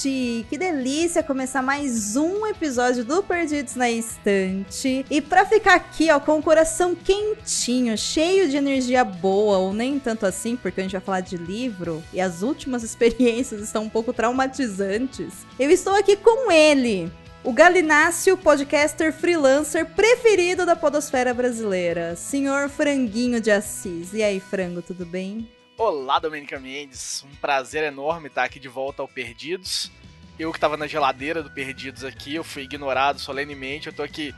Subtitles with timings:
[0.00, 0.46] Ouvinte!
[0.48, 5.04] Que delícia começar mais um episódio do Perdidos na Estante.
[5.10, 9.98] E pra ficar aqui, ó, com o coração quentinho, cheio de energia boa, ou nem
[9.98, 13.88] tanto assim, porque a gente vai falar de livro e as últimas experiências estão um
[13.88, 17.10] pouco traumatizantes, eu estou aqui com ele,
[17.44, 24.12] o Galinácio, podcaster freelancer preferido da podosfera brasileira, senhor Franguinho de Assis.
[24.12, 25.48] E aí, Frango, tudo bem?
[25.82, 27.24] Olá, Domenica Mendes.
[27.24, 29.90] Um prazer enorme estar aqui de volta ao Perdidos.
[30.38, 33.86] Eu que estava na geladeira do Perdidos aqui, eu fui ignorado solenemente.
[33.86, 34.34] Eu tô aqui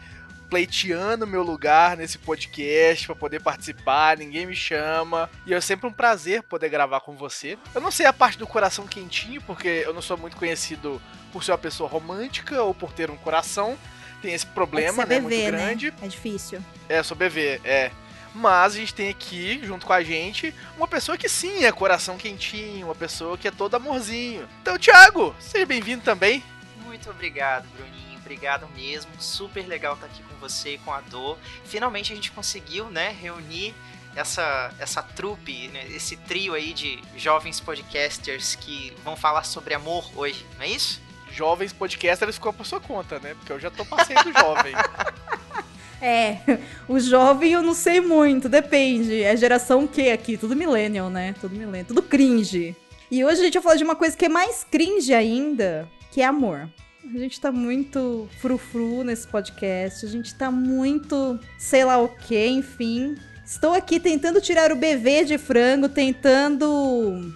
[0.48, 5.28] pleiteando meu lugar nesse podcast para poder participar, ninguém me chama.
[5.44, 7.58] E é sempre um prazer poder gravar com você.
[7.74, 11.42] Eu não sei a parte do coração quentinho, porque eu não sou muito conhecido por
[11.42, 13.76] ser uma pessoa romântica ou por ter um coração.
[14.22, 15.18] Tem esse problema, é né?
[15.18, 15.90] BV, muito grande.
[15.90, 15.96] Né?
[16.02, 16.64] É difícil.
[16.88, 17.90] É, sou BV, é.
[18.34, 22.16] Mas a gente tem aqui, junto com a gente, uma pessoa que sim é coração
[22.16, 24.48] quentinho, uma pessoa que é todo amorzinho.
[24.62, 26.42] Então, Thiago, seja bem-vindo também.
[26.84, 28.18] Muito obrigado, Bruninho.
[28.18, 29.10] Obrigado mesmo.
[29.18, 31.36] Super legal estar aqui com você e com a Dor.
[31.64, 33.74] Finalmente a gente conseguiu, né, reunir
[34.14, 40.10] essa, essa trupe, né, esse trio aí de jovens podcasters que vão falar sobre amor
[40.14, 41.00] hoje, não é isso?
[41.30, 43.34] Jovens podcasters ficou por sua conta, né?
[43.34, 44.74] Porque eu já tô passando do jovem.
[46.02, 46.58] É,
[46.88, 49.22] o jovem eu não sei muito, depende.
[49.22, 50.36] É geração o quê aqui?
[50.36, 51.32] Tudo millennial, né?
[51.40, 52.74] Tudo millennial, tudo cringe.
[53.10, 56.20] E hoje a gente vai falar de uma coisa que é mais cringe ainda, que
[56.20, 56.68] é amor.
[57.14, 62.46] A gente tá muito frufru nesse podcast, a gente tá muito sei lá o que,
[62.48, 63.16] enfim.
[63.44, 67.32] Estou aqui tentando tirar o BV de frango, tentando.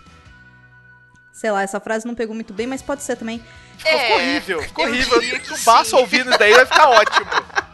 [1.32, 3.42] Sei lá, essa frase não pegou muito bem, mas pode ser também.
[3.76, 5.20] Ficou, É, horrível, ficou eu horrível.
[5.40, 5.96] que Baço sim.
[5.96, 7.26] ouvindo isso daí vai ficar ótimo.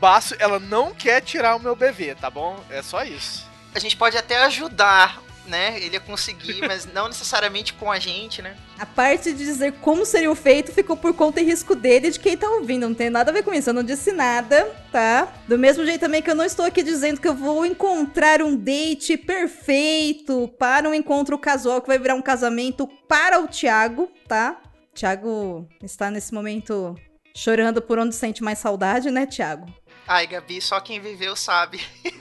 [0.00, 2.58] Baço, ela não quer tirar o meu BV, tá bom?
[2.70, 3.46] É só isso.
[3.74, 8.42] A gente pode até ajudar, né, ele a conseguir, mas não necessariamente com a gente,
[8.42, 8.56] né?
[8.78, 12.10] A parte de dizer como seria o feito ficou por conta e risco dele e
[12.10, 12.88] de quem tá ouvindo.
[12.88, 13.70] Não tem nada a ver com isso.
[13.70, 15.32] Eu não disse nada, tá?
[15.46, 18.56] Do mesmo jeito também que eu não estou aqui dizendo que eu vou encontrar um
[18.56, 24.60] date perfeito para um encontro casual que vai virar um casamento para o Thiago, tá?
[24.94, 26.96] Thiago está nesse momento
[27.38, 29.72] chorando por onde sente mais saudade, né, Thiago?
[30.06, 31.80] Ai, Gabi, só quem viveu sabe.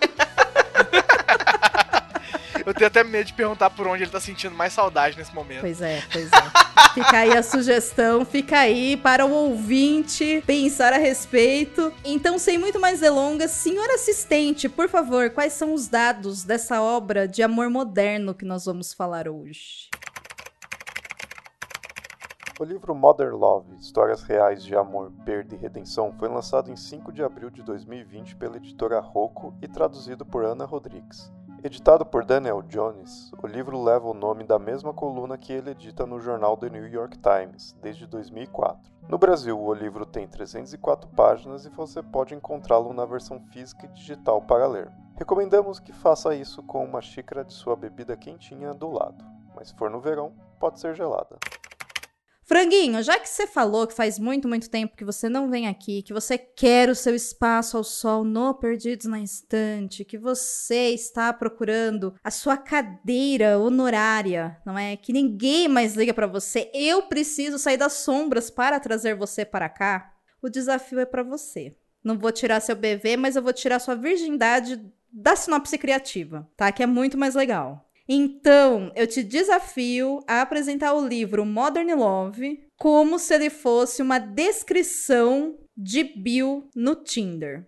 [2.66, 5.62] Eu tenho até medo de perguntar por onde ele tá sentindo mais saudade nesse momento.
[5.62, 6.94] Pois é, pois é.
[6.94, 11.94] Fica aí a sugestão, fica aí para o ouvinte pensar a respeito.
[12.04, 17.26] Então, sem muito mais delongas, senhor assistente, por favor, quais são os dados dessa obra
[17.26, 19.88] de amor moderno que nós vamos falar hoje?
[22.60, 27.12] O livro Modern Love, Histórias Reais de Amor, Perda e Redenção foi lançado em 5
[27.12, 31.32] de abril de 2020 pela editora Rocco e traduzido por Ana Rodrigues.
[31.64, 36.08] Editado por Daniel Jones, o livro leva o nome da mesma coluna que ele edita
[36.08, 38.92] no jornal The New York Times, desde 2004.
[39.08, 43.90] No Brasil, o livro tem 304 páginas e você pode encontrá-lo na versão física e
[43.90, 44.92] digital para ler.
[45.16, 49.24] Recomendamos que faça isso com uma xícara de sua bebida quentinha do lado,
[49.56, 51.38] mas se for no verão, pode ser gelada.
[52.48, 56.02] Franguinho, já que você falou que faz muito, muito tempo que você não vem aqui,
[56.02, 61.34] que você quer o seu espaço ao sol no Perdidos na Estante, que você está
[61.34, 64.96] procurando a sua cadeira honorária, não é?
[64.96, 69.68] Que ninguém mais liga pra você, eu preciso sair das sombras para trazer você para
[69.68, 70.14] cá.
[70.42, 71.76] O desafio é pra você.
[72.02, 74.82] Não vou tirar seu BV, mas eu vou tirar sua virgindade
[75.12, 76.72] da sinopse criativa, tá?
[76.72, 77.87] Que é muito mais legal.
[78.10, 84.18] Então, eu te desafio a apresentar o livro Modern Love como se ele fosse uma
[84.18, 87.68] descrição de Bill no Tinder.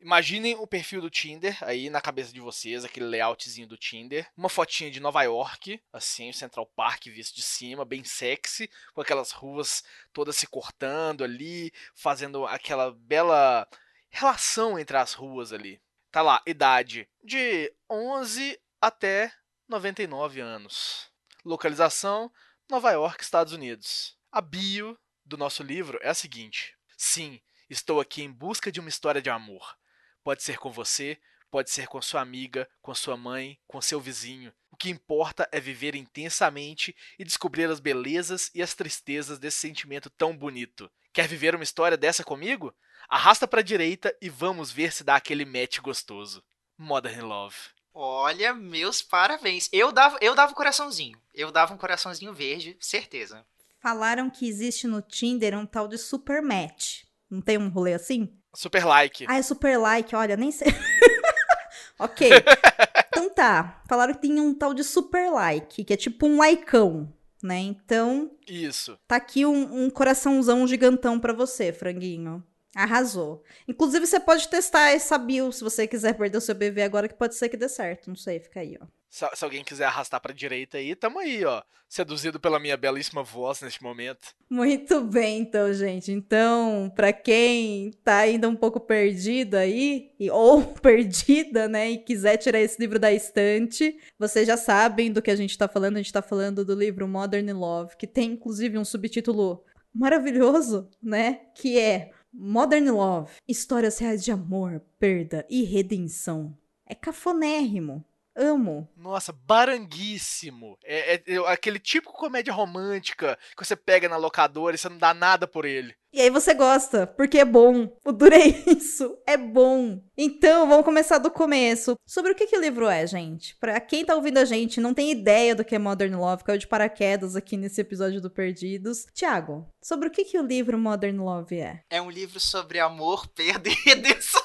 [0.00, 4.30] Imaginem o perfil do Tinder aí na cabeça de vocês, aquele layoutzinho do Tinder.
[4.36, 9.32] Uma fotinha de Nova York, assim, Central Park visto de cima, bem sexy, com aquelas
[9.32, 9.82] ruas
[10.12, 13.66] todas se cortando ali, fazendo aquela bela
[14.10, 15.80] relação entre as ruas ali.
[16.12, 19.32] Tá lá, idade de 11 até
[19.68, 21.10] 99 anos.
[21.44, 22.32] Localização:
[22.70, 24.16] Nova York, Estados Unidos.
[24.32, 27.38] A bio do nosso livro é a seguinte: Sim,
[27.68, 29.76] estou aqui em busca de uma história de amor.
[30.24, 31.20] Pode ser com você,
[31.50, 34.54] pode ser com sua amiga, com sua mãe, com seu vizinho.
[34.70, 40.08] O que importa é viver intensamente e descobrir as belezas e as tristezas desse sentimento
[40.08, 40.90] tão bonito.
[41.12, 42.74] Quer viver uma história dessa comigo?
[43.06, 46.42] Arrasta pra direita e vamos ver se dá aquele match gostoso.
[46.78, 47.77] Modern Love.
[48.00, 49.68] Olha, meus parabéns.
[49.72, 51.18] Eu dava, eu dava um coraçãozinho.
[51.34, 53.44] Eu dava um coraçãozinho verde, certeza.
[53.80, 57.02] Falaram que existe no Tinder um tal de super match.
[57.28, 58.32] Não tem um rolê assim?
[58.54, 59.26] Super like.
[59.28, 60.68] Ah, é super like, olha, nem sei.
[61.98, 62.30] ok.
[63.10, 63.82] Então tá.
[63.88, 67.12] Falaram que tem um tal de super like, que é tipo um likeão,
[67.42, 67.58] né?
[67.58, 68.96] Então, Isso.
[69.08, 72.44] tá aqui um, um coraçãozão gigantão pra você, franguinho.
[72.76, 73.42] Arrasou.
[73.66, 77.14] Inclusive, você pode testar essa bio se você quiser perder o seu BV agora, que
[77.14, 78.08] pode ser que dê certo.
[78.08, 78.86] Não sei, fica aí, ó.
[79.10, 81.62] Se, se alguém quiser arrastar pra direita aí, tamo aí, ó.
[81.88, 84.28] Seduzido pela minha belíssima voz neste momento.
[84.50, 86.12] Muito bem, então, gente.
[86.12, 92.36] Então, pra quem tá ainda um pouco perdido aí, e- ou perdida, né, e quiser
[92.36, 95.96] tirar esse livro da estante, vocês já sabem do que a gente tá falando.
[95.96, 99.64] A gente tá falando do livro Modern Love, que tem inclusive um subtítulo
[99.94, 106.56] maravilhoso, né, que é Modern Love: Histórias reais de amor, perda e redenção.
[106.86, 108.04] É cafonérrimo.
[108.38, 108.88] Amo.
[108.96, 110.78] Nossa, baranguíssimo.
[110.84, 114.88] É, é- é aquele tipo de comédia romântica que você pega na locadora e você
[114.88, 115.94] não dá nada por ele.
[116.10, 117.94] E aí você gosta, porque é bom.
[118.04, 120.00] O duro é isso, é bom.
[120.16, 121.96] Então, vamos começar do começo.
[122.06, 123.54] Sobre o que, que o livro é, gente?
[123.60, 126.58] Pra quem tá ouvindo a gente, não tem ideia do que é Modern Love, caiu
[126.58, 129.04] de paraquedas aqui nesse episódio do Perdidos.
[129.12, 131.82] Tiago, sobre o que, que o livro Modern Love é?
[131.90, 134.40] É um livro sobre amor, perda e redenção.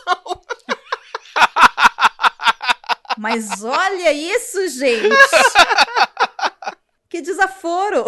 [3.18, 5.10] Mas olha isso, gente!
[7.10, 8.06] Que desaforo!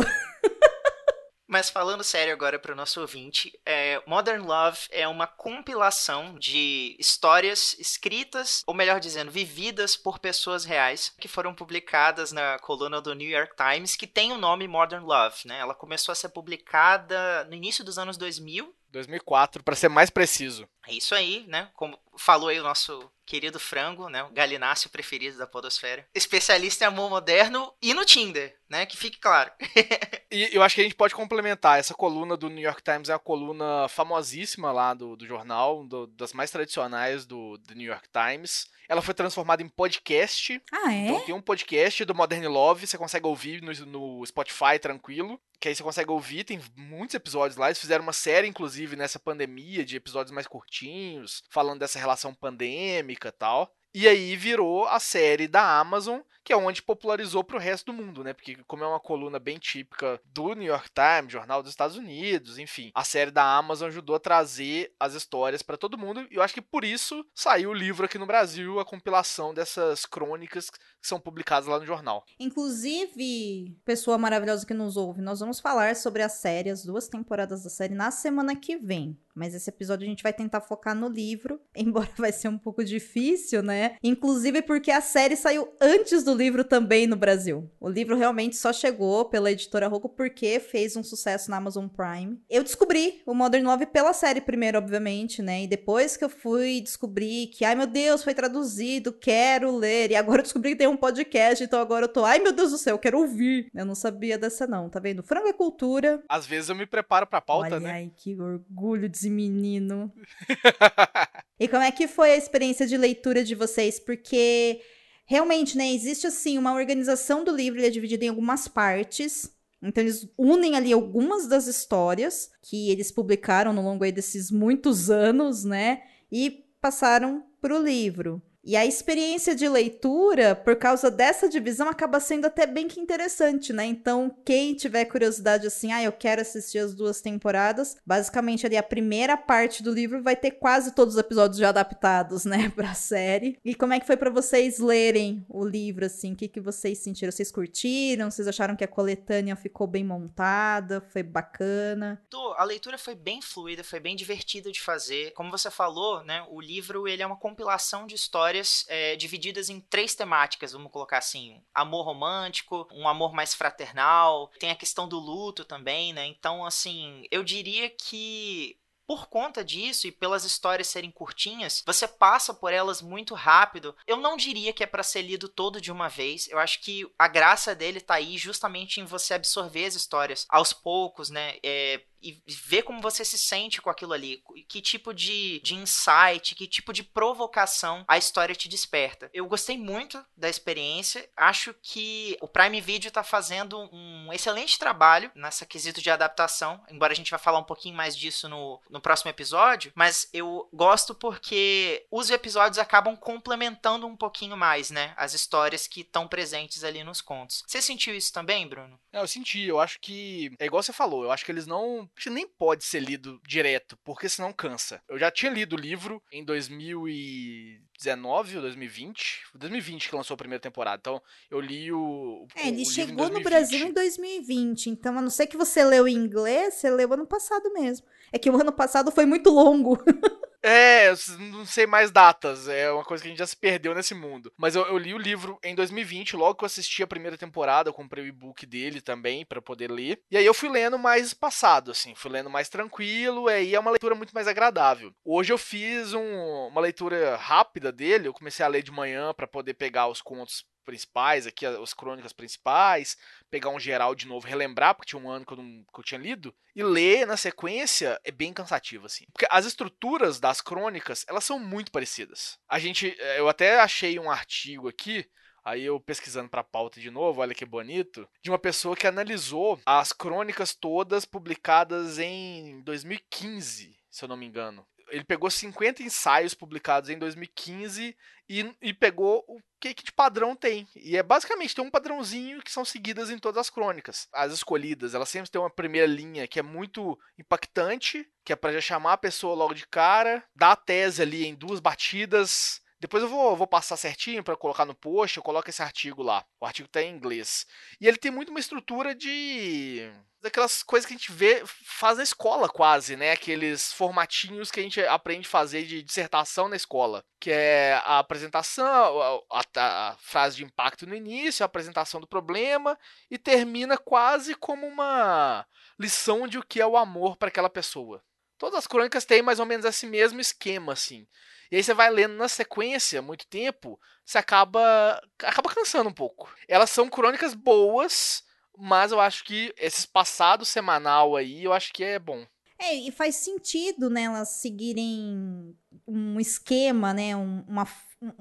[1.47, 6.95] Mas falando sério agora para o nosso ouvinte, é, Modern Love é uma compilação de
[6.99, 13.13] histórias escritas, ou melhor dizendo, vividas por pessoas reais, que foram publicadas na coluna do
[13.13, 15.41] New York Times, que tem o nome Modern Love.
[15.45, 15.59] Né?
[15.59, 18.75] Ela começou a ser publicada no início dos anos 2000.
[18.89, 20.67] 2004, pra ser mais preciso.
[20.87, 21.69] É isso aí, né?
[21.75, 24.23] Como falou aí o nosso querido frango, né?
[24.23, 26.07] O galináceo preferido da podosfera.
[26.13, 28.85] Especialista em amor moderno e no Tinder, né?
[28.85, 29.51] Que fique claro.
[30.31, 31.79] E eu acho que a gente pode complementar.
[31.79, 36.07] Essa coluna do New York Times é uma coluna famosíssima lá do, do jornal, do-
[36.07, 38.67] das mais tradicionais do, do New York Times.
[38.89, 40.61] Ela foi transformada em podcast.
[40.73, 41.21] Ah, Então é?
[41.21, 45.39] tem um podcast do Modern Love, você consegue ouvir no, no Spotify tranquilo.
[45.57, 47.67] Que aí você consegue ouvir, tem muitos episódios lá.
[47.67, 53.29] Eles fizeram uma série, inclusive, nessa pandemia, de episódios mais curtinhos, falando dessa relação pandêmica
[53.29, 53.73] e tal.
[53.97, 58.25] E aí virou a série da Amazon, que é onde popularizou pro resto do mundo,
[58.25, 58.33] né?
[58.33, 62.59] Porque como é uma coluna bem típica do New York Times, jornal dos Estados Unidos,
[62.59, 66.27] enfim, a série da Amazon ajudou a trazer as histórias pra todo mundo.
[66.29, 70.05] E eu acho que por isso saiu o livro aqui no Brasil, a compilação dessas
[70.05, 72.25] crônicas que são publicadas lá no jornal.
[72.37, 77.63] Inclusive, pessoa maravilhosa que nos ouve, nós vamos falar sobre a série, as duas temporadas
[77.63, 79.17] da série, na semana que vem.
[79.35, 82.83] Mas esse episódio a gente vai tentar focar no livro, embora vai ser um pouco
[82.83, 83.97] difícil, né?
[84.01, 87.69] Inclusive porque a série saiu antes do livro também no Brasil.
[87.79, 92.39] O livro realmente só chegou pela editora Rocco porque fez um sucesso na Amazon Prime.
[92.49, 95.63] Eu descobri o Modern Love pela série primeiro, obviamente, né?
[95.63, 100.11] E depois que eu fui descobrir que, ai meu Deus, foi traduzido, quero ler.
[100.11, 102.71] E agora eu descobri que tem um podcast, então agora eu tô, ai meu Deus
[102.71, 103.69] do céu, eu quero ouvir.
[103.73, 105.23] Eu não sabia dessa não, tá vendo?
[105.23, 106.23] Frango é cultura.
[106.29, 107.91] Às vezes eu me preparo pra pauta, Olha né?
[107.91, 110.11] aí, que orgulho desse menino.
[111.57, 113.97] E como é que foi a experiência de leitura de vocês?
[113.97, 114.81] Porque
[115.25, 119.49] realmente, né, existe assim uma organização do livro, ele é dividido em algumas partes.
[119.81, 125.09] Então eles unem ali algumas das histórias que eles publicaram no longo aí desses muitos
[125.09, 128.41] anos, né, e passaram pro livro.
[128.65, 133.71] E a experiência de leitura, por causa dessa divisão, acaba sendo até bem que interessante,
[133.71, 133.85] né?
[133.85, 138.81] Então, quem tiver curiosidade assim, ah, eu quero assistir as duas temporadas, basicamente ali a
[138.81, 143.59] primeira parte do livro vai ter quase todos os episódios já adaptados, né, pra série.
[143.63, 146.33] E como é que foi pra vocês lerem o livro, assim?
[146.33, 147.31] O que, que vocês sentiram?
[147.31, 148.31] Vocês curtiram?
[148.31, 151.05] Vocês acharam que a coletânea ficou bem montada?
[151.11, 152.19] Foi bacana?
[152.57, 155.33] A leitura foi bem fluida, foi bem divertida de fazer.
[155.33, 158.54] Como você falou, né, o livro ele é uma compilação de histórias
[158.87, 164.71] é, divididas em três temáticas, vamos colocar assim: amor romântico, um amor mais fraternal, tem
[164.71, 166.25] a questão do luto também, né?
[166.25, 172.53] Então, assim, eu diria que por conta disso e pelas histórias serem curtinhas, você passa
[172.53, 173.95] por elas muito rápido.
[174.07, 176.47] Eu não diria que é para ser lido todo de uma vez.
[176.49, 180.73] Eu acho que a graça dele tá aí justamente em você absorver as histórias aos
[180.73, 181.57] poucos, né?
[181.63, 184.43] É, e ver como você se sente com aquilo ali.
[184.67, 189.29] Que tipo de, de insight, que tipo de provocação a história te desperta.
[189.33, 191.29] Eu gostei muito da experiência.
[191.37, 196.83] Acho que o Prime Video tá fazendo um excelente trabalho nessa quesito de adaptação.
[196.89, 199.91] Embora a gente vá falar um pouquinho mais disso no, no próximo episódio.
[199.95, 205.13] Mas eu gosto porque os episódios acabam complementando um pouquinho mais, né?
[205.15, 207.63] As histórias que estão presentes ali nos contos.
[207.67, 208.99] Você sentiu isso também, Bruno?
[209.11, 209.63] É, eu senti.
[209.63, 210.51] Eu acho que.
[210.59, 211.23] É igual você falou.
[211.23, 212.09] Eu acho que eles não.
[212.17, 215.01] Que nem pode ser lido direto, porque senão cansa.
[215.07, 219.43] Eu já tinha lido o livro em 2019 ou 2020.
[219.55, 220.97] 2020 que lançou a primeira temporada.
[220.99, 222.47] Então, eu li o.
[222.55, 224.89] É, ele o chegou no Brasil em 2020.
[224.89, 228.07] Então, a não ser que você leu em inglês, você leu ano passado mesmo.
[228.31, 230.01] É que o ano passado foi muito longo.
[230.67, 231.13] É,
[231.51, 234.51] não sei mais datas, é uma coisa que a gente já se perdeu nesse mundo.
[234.57, 237.87] Mas eu, eu li o livro em 2020, logo que eu assisti a primeira temporada,
[237.87, 240.19] eu comprei o e-book dele também para poder ler.
[240.31, 243.79] E aí eu fui lendo mais passado, assim, fui lendo mais tranquilo, e aí é
[243.79, 245.13] uma leitura muito mais agradável.
[245.23, 249.45] Hoje eu fiz um, uma leitura rápida dele, eu comecei a ler de manhã para
[249.45, 253.17] poder pegar os contos principais aqui, as crônicas principais,
[253.49, 256.03] pegar um geral de novo, relembrar, porque tinha um ano que eu, não, que eu
[256.03, 259.25] tinha lido, e ler na sequência é bem cansativo, assim.
[259.33, 262.57] Porque as estruturas das crônicas, elas são muito parecidas.
[262.69, 265.27] A gente, eh, eu até achei um artigo aqui,
[265.67, 269.79] Aí eu pesquisando para pauta de novo, olha que bonito, de uma pessoa que analisou
[269.83, 276.53] as crônicas todas publicadas em 2015, se eu não me engano ele pegou 50 ensaios
[276.53, 278.15] publicados em 2015
[278.49, 280.87] e, e pegou o que, que de padrão tem.
[280.95, 284.27] E é basicamente tem um padrãozinho que são seguidas em todas as crônicas.
[284.33, 288.73] As escolhidas, elas sempre têm uma primeira linha que é muito impactante, que é para
[288.73, 293.21] já chamar a pessoa logo de cara, dar a tese ali em duas batidas, depois
[293.21, 296.43] eu vou, vou passar certinho para colocar no post, eu coloco esse artigo lá.
[296.59, 297.67] O artigo está em inglês.
[298.01, 302.23] E ele tem muito uma estrutura de daquelas coisas que a gente vê faz na
[302.23, 303.31] escola quase, né?
[303.31, 308.17] Aqueles formatinhos que a gente aprende a fazer de dissertação na escola, que é a
[308.17, 312.97] apresentação, a, a, a frase de impacto no início, a apresentação do problema
[313.29, 315.63] e termina quase como uma
[315.99, 318.23] lição de o que é o amor para aquela pessoa.
[318.57, 321.27] Todas as crônicas têm mais ou menos esse mesmo esquema, assim.
[321.71, 326.53] E aí você vai lendo na sequência muito tempo, você acaba acaba cansando um pouco.
[326.67, 328.43] Elas são crônicas boas,
[328.77, 332.45] mas eu acho que esse passado semanal aí, eu acho que é bom.
[332.77, 335.75] É, e faz sentido, né, elas seguirem
[336.07, 337.87] um esquema, né, um, uma,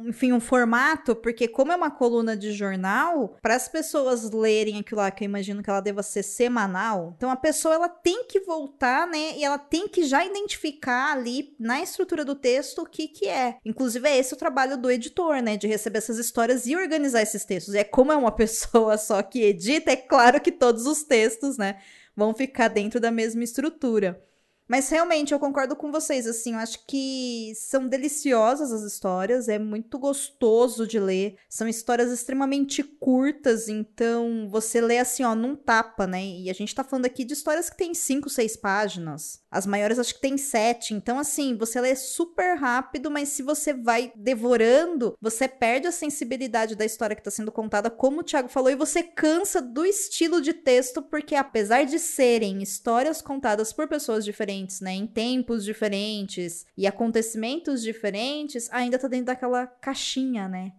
[0.01, 5.01] enfim, um formato, porque como é uma coluna de jornal, para as pessoas lerem aquilo
[5.01, 8.41] lá, que eu imagino que ela deva ser semanal, então a pessoa ela tem que
[8.41, 13.09] voltar, né, e ela tem que já identificar ali na estrutura do texto o que
[13.09, 13.57] que é.
[13.65, 17.45] Inclusive é esse o trabalho do editor, né, de receber essas histórias e organizar esses
[17.45, 17.75] textos.
[17.75, 21.79] É como é uma pessoa só que edita, é claro que todos os textos, né,
[22.17, 24.23] vão ficar dentro da mesma estrutura.
[24.67, 29.59] Mas realmente eu concordo com vocês, assim, eu acho que são deliciosas as histórias, é
[29.59, 31.37] muito gostoso de ler.
[31.49, 36.25] São histórias extremamente curtas, então você lê assim, ó, num tapa, né?
[36.25, 39.43] E a gente tá falando aqui de histórias que tem cinco, seis páginas.
[39.51, 40.95] As maiores acho que tem sete.
[40.95, 46.75] Então, assim, você lê super rápido, mas se você vai devorando, você perde a sensibilidade
[46.75, 50.41] da história que tá sendo contada, como o Thiago falou, e você cansa do estilo
[50.41, 54.93] de texto, porque apesar de serem histórias contadas por pessoas diferentes, diferentes, né?
[54.93, 60.73] Em tempos diferentes e acontecimentos diferentes, ainda tá dentro daquela caixinha, né?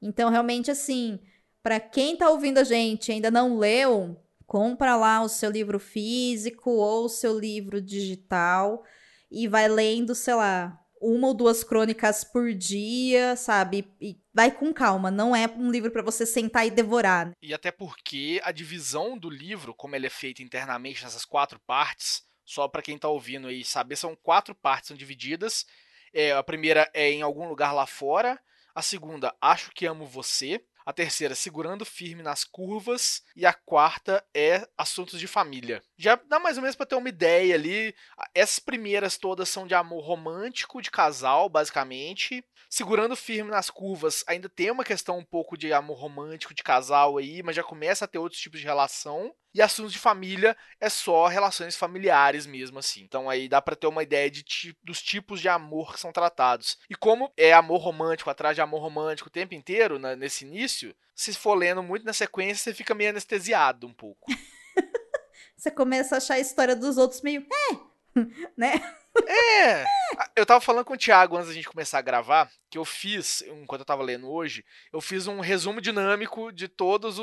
[0.00, 1.18] Então, realmente, assim,
[1.62, 5.78] para quem tá ouvindo a gente e ainda não leu, compra lá o seu livro
[5.78, 8.84] físico ou o seu livro digital
[9.30, 13.92] e vai lendo, sei lá, uma ou duas crônicas por dia, sabe?
[14.00, 17.32] E vai com calma, não é um livro para você sentar e devorar.
[17.42, 22.22] E até porque a divisão do livro, como ele é feito internamente nessas quatro partes,
[22.44, 25.66] só para quem está ouvindo aí saber, são quatro partes são divididas.
[26.12, 28.38] É, a primeira é em algum lugar lá fora.
[28.74, 30.62] A segunda, acho que amo você.
[30.84, 33.22] A terceira, segurando firme nas curvas.
[33.36, 35.82] E a quarta é assuntos de família.
[35.96, 37.94] Já dá mais ou menos para ter uma ideia ali.
[38.34, 42.44] Essas primeiras todas são de amor romântico, de casal, basicamente.
[42.68, 47.18] Segurando firme nas curvas, ainda tem uma questão um pouco de amor romântico, de casal
[47.18, 49.34] aí, mas já começa a ter outros tipos de relação.
[49.54, 53.02] E assuntos de família é só relações familiares mesmo, assim.
[53.02, 54.44] Então aí dá para ter uma ideia de
[54.82, 56.78] dos tipos de amor que são tratados.
[56.88, 60.94] E como é amor romântico atrás de amor romântico o tempo inteiro, né, nesse início,
[61.14, 64.26] se for lendo muito na sequência, você fica meio anestesiado um pouco.
[65.56, 67.46] você começa a achar a história dos outros meio.
[67.70, 67.92] É!
[68.56, 68.72] né?
[69.26, 69.84] É!
[70.34, 73.42] Eu tava falando com o Thiago antes da gente começar a gravar, que eu fiz,
[73.42, 77.18] enquanto eu tava lendo hoje, eu fiz um resumo dinâmico de todas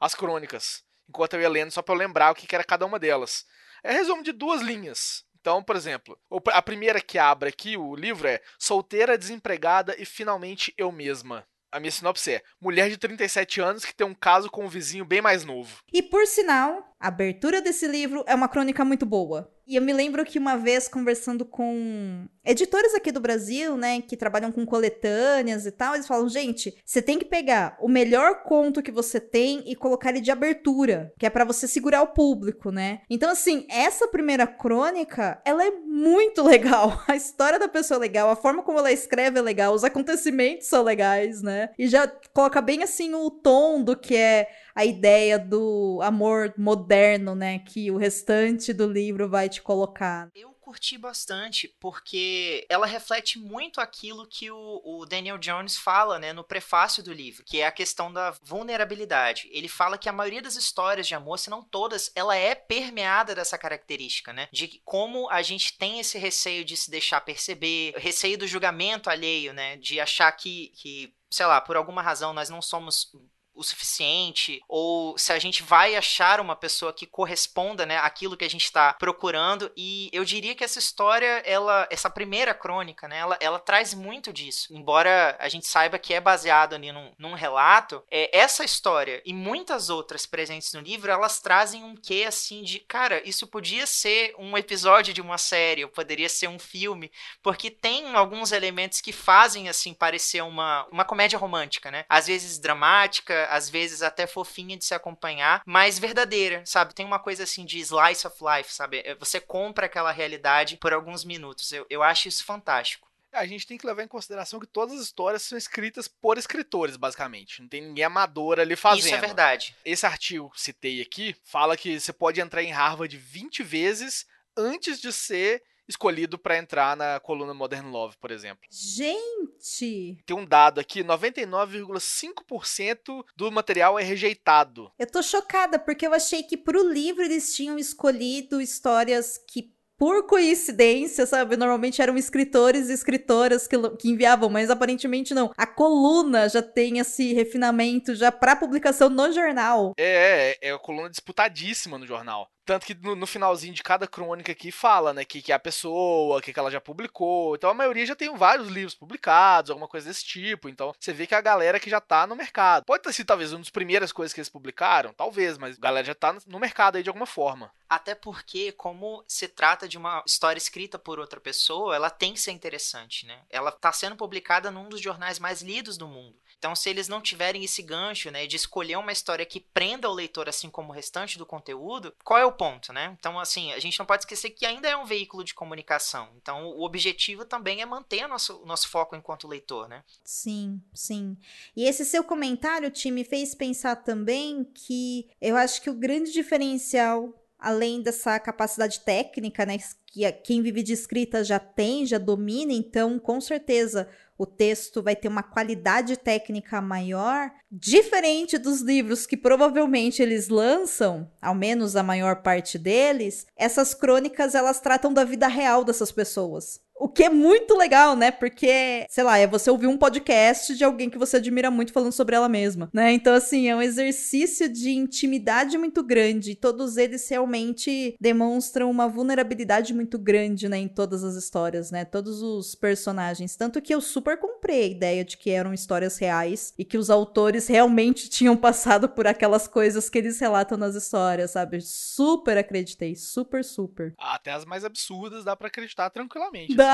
[0.00, 0.82] as crônicas
[1.12, 3.44] enquanto eu ia lendo, só pra eu lembrar o que, que era cada uma delas.
[3.84, 5.24] É resumo de duas linhas.
[5.38, 10.72] Então, por exemplo, a primeira que abre aqui o livro é Solteira, desempregada e finalmente
[10.78, 11.46] eu mesma.
[11.70, 15.04] A minha sinopse é: mulher de 37 anos que tem um caso com um vizinho
[15.04, 15.82] bem mais novo.
[15.92, 19.50] E por sinal, a abertura desse livro é uma crônica muito boa.
[19.66, 24.16] E eu me lembro que uma vez conversando com editores aqui do Brasil, né, que
[24.16, 28.82] trabalham com coletâneas e tal, eles falam: gente, você tem que pegar o melhor conto
[28.82, 32.70] que você tem e colocar ele de abertura, que é para você segurar o público,
[32.70, 33.00] né?
[33.08, 37.02] Então, assim, essa primeira crônica, ela é muito legal.
[37.06, 40.66] A história da pessoa é legal, a forma como ela escreve é legal, os acontecimentos
[40.66, 41.70] são legais, né?
[41.78, 47.34] E já coloca bem assim o tom do que é a ideia do amor moderno,
[47.34, 47.58] né?
[47.58, 50.28] Que o restante do livro vai te colocar.
[50.34, 56.32] Eu curti bastante, porque ela reflete muito aquilo que o, o, Daniel Jones fala né,
[56.32, 59.50] no prefácio do livro, que é a questão da vulnerabilidade.
[59.52, 63.34] Ele fala que a maioria das histórias de amor, se não todas, ela é permeada
[63.34, 64.48] dessa característica, né?
[64.50, 69.52] De como a gente tem esse receio de se deixar perceber, receio do julgamento alheio,
[69.52, 69.76] né?
[69.76, 73.12] De achar que, que sei lá, por alguma razão nós não somos
[73.54, 78.44] o suficiente, ou se a gente vai achar uma pessoa que corresponda, né, àquilo que
[78.44, 79.70] a gente está procurando.
[79.76, 84.32] E eu diria que essa história, ela, essa primeira crônica, né, ela, ela traz muito
[84.32, 84.68] disso.
[84.74, 89.32] Embora a gente saiba que é baseado ali num, num relato, é, essa história e
[89.32, 94.34] muitas outras presentes no livro, elas trazem um quê assim de, cara, isso podia ser
[94.38, 97.10] um episódio de uma série, ou poderia ser um filme,
[97.42, 102.04] porque tem alguns elementos que fazem assim parecer uma, uma comédia romântica, né?
[102.08, 106.94] Às vezes dramática, às vezes até fofinha de se acompanhar, mas verdadeira, sabe?
[106.94, 109.02] Tem uma coisa assim de slice of life, sabe?
[109.04, 111.72] É, você compra aquela realidade por alguns minutos.
[111.72, 113.10] Eu, eu acho isso fantástico.
[113.32, 116.98] A gente tem que levar em consideração que todas as histórias são escritas por escritores,
[116.98, 117.62] basicamente.
[117.62, 119.06] Não tem ninguém amador ali fazendo.
[119.06, 119.74] Isso é verdade.
[119.84, 125.00] Esse artigo que citei aqui fala que você pode entrar em Harvard 20 vezes antes
[125.00, 128.62] de ser escolhido para entrar na coluna Modern Love, por exemplo.
[128.70, 130.18] Gente!
[130.26, 134.90] Tem um dado aqui, 99,5% do material é rejeitado.
[134.98, 139.72] Eu tô chocada porque eu achei que pro livro eles tinham escolhido histórias que
[140.02, 141.56] por coincidência, sabe?
[141.56, 145.52] Normalmente eram escritores e escritoras que, que, enviavam, mas aparentemente não.
[145.56, 149.92] A coluna já tem esse refinamento já para publicação no jornal.
[149.96, 152.48] É, é, é a coluna disputadíssima no jornal.
[152.64, 155.58] Tanto que no, no, finalzinho de cada crônica aqui fala, né, que, que é a
[155.58, 157.56] pessoa, que, que ela já publicou.
[157.56, 160.68] Então a maioria já tem vários livros publicados, alguma coisa desse tipo.
[160.68, 162.84] Então você vê que é a galera que já tá no mercado.
[162.84, 166.06] Pode ter sido talvez uma das primeiras coisas que eles publicaram, talvez, mas a galera
[166.06, 167.72] já tá no mercado aí de alguma forma.
[167.88, 172.40] Até porque, como se trata de uma história escrita por outra pessoa, ela tem que
[172.40, 173.42] ser interessante, né?
[173.50, 176.34] Ela tá sendo publicada num dos jornais mais lidos do mundo.
[176.62, 180.14] Então, se eles não tiverem esse gancho, né, de escolher uma história que prenda o
[180.14, 183.16] leitor assim como o restante do conteúdo, qual é o ponto, né?
[183.18, 186.28] Então, assim, a gente não pode esquecer que ainda é um veículo de comunicação.
[186.36, 190.04] Então, o objetivo também é manter o nosso, o nosso foco enquanto leitor, né?
[190.22, 191.36] Sim, sim.
[191.74, 196.30] E esse seu comentário, Tim, me fez pensar também que eu acho que o grande
[196.30, 202.72] diferencial além dessa capacidade técnica, né, que quem vive de escrita já tem, já domina,
[202.72, 204.08] então com certeza
[204.42, 211.30] o texto vai ter uma qualidade técnica maior, diferente dos livros que provavelmente eles lançam,
[211.40, 216.80] ao menos a maior parte deles, essas crônicas elas tratam da vida real dessas pessoas.
[217.02, 218.30] O que é muito legal, né?
[218.30, 222.12] Porque, sei lá, é você ouvir um podcast de alguém que você admira muito falando
[222.12, 223.10] sobre ela mesma, né?
[223.10, 226.52] Então, assim, é um exercício de intimidade muito grande.
[226.52, 230.78] E todos eles realmente demonstram uma vulnerabilidade muito grande, né?
[230.78, 232.04] Em todas as histórias, né?
[232.04, 233.56] Todos os personagens.
[233.56, 237.10] Tanto que eu super comprei a ideia de que eram histórias reais e que os
[237.10, 241.80] autores realmente tinham passado por aquelas coisas que eles relatam nas histórias, sabe?
[241.80, 243.16] Super acreditei.
[243.16, 244.14] Super, super.
[244.16, 246.76] Até as mais absurdas dá para acreditar tranquilamente.
[246.76, 246.91] Dá.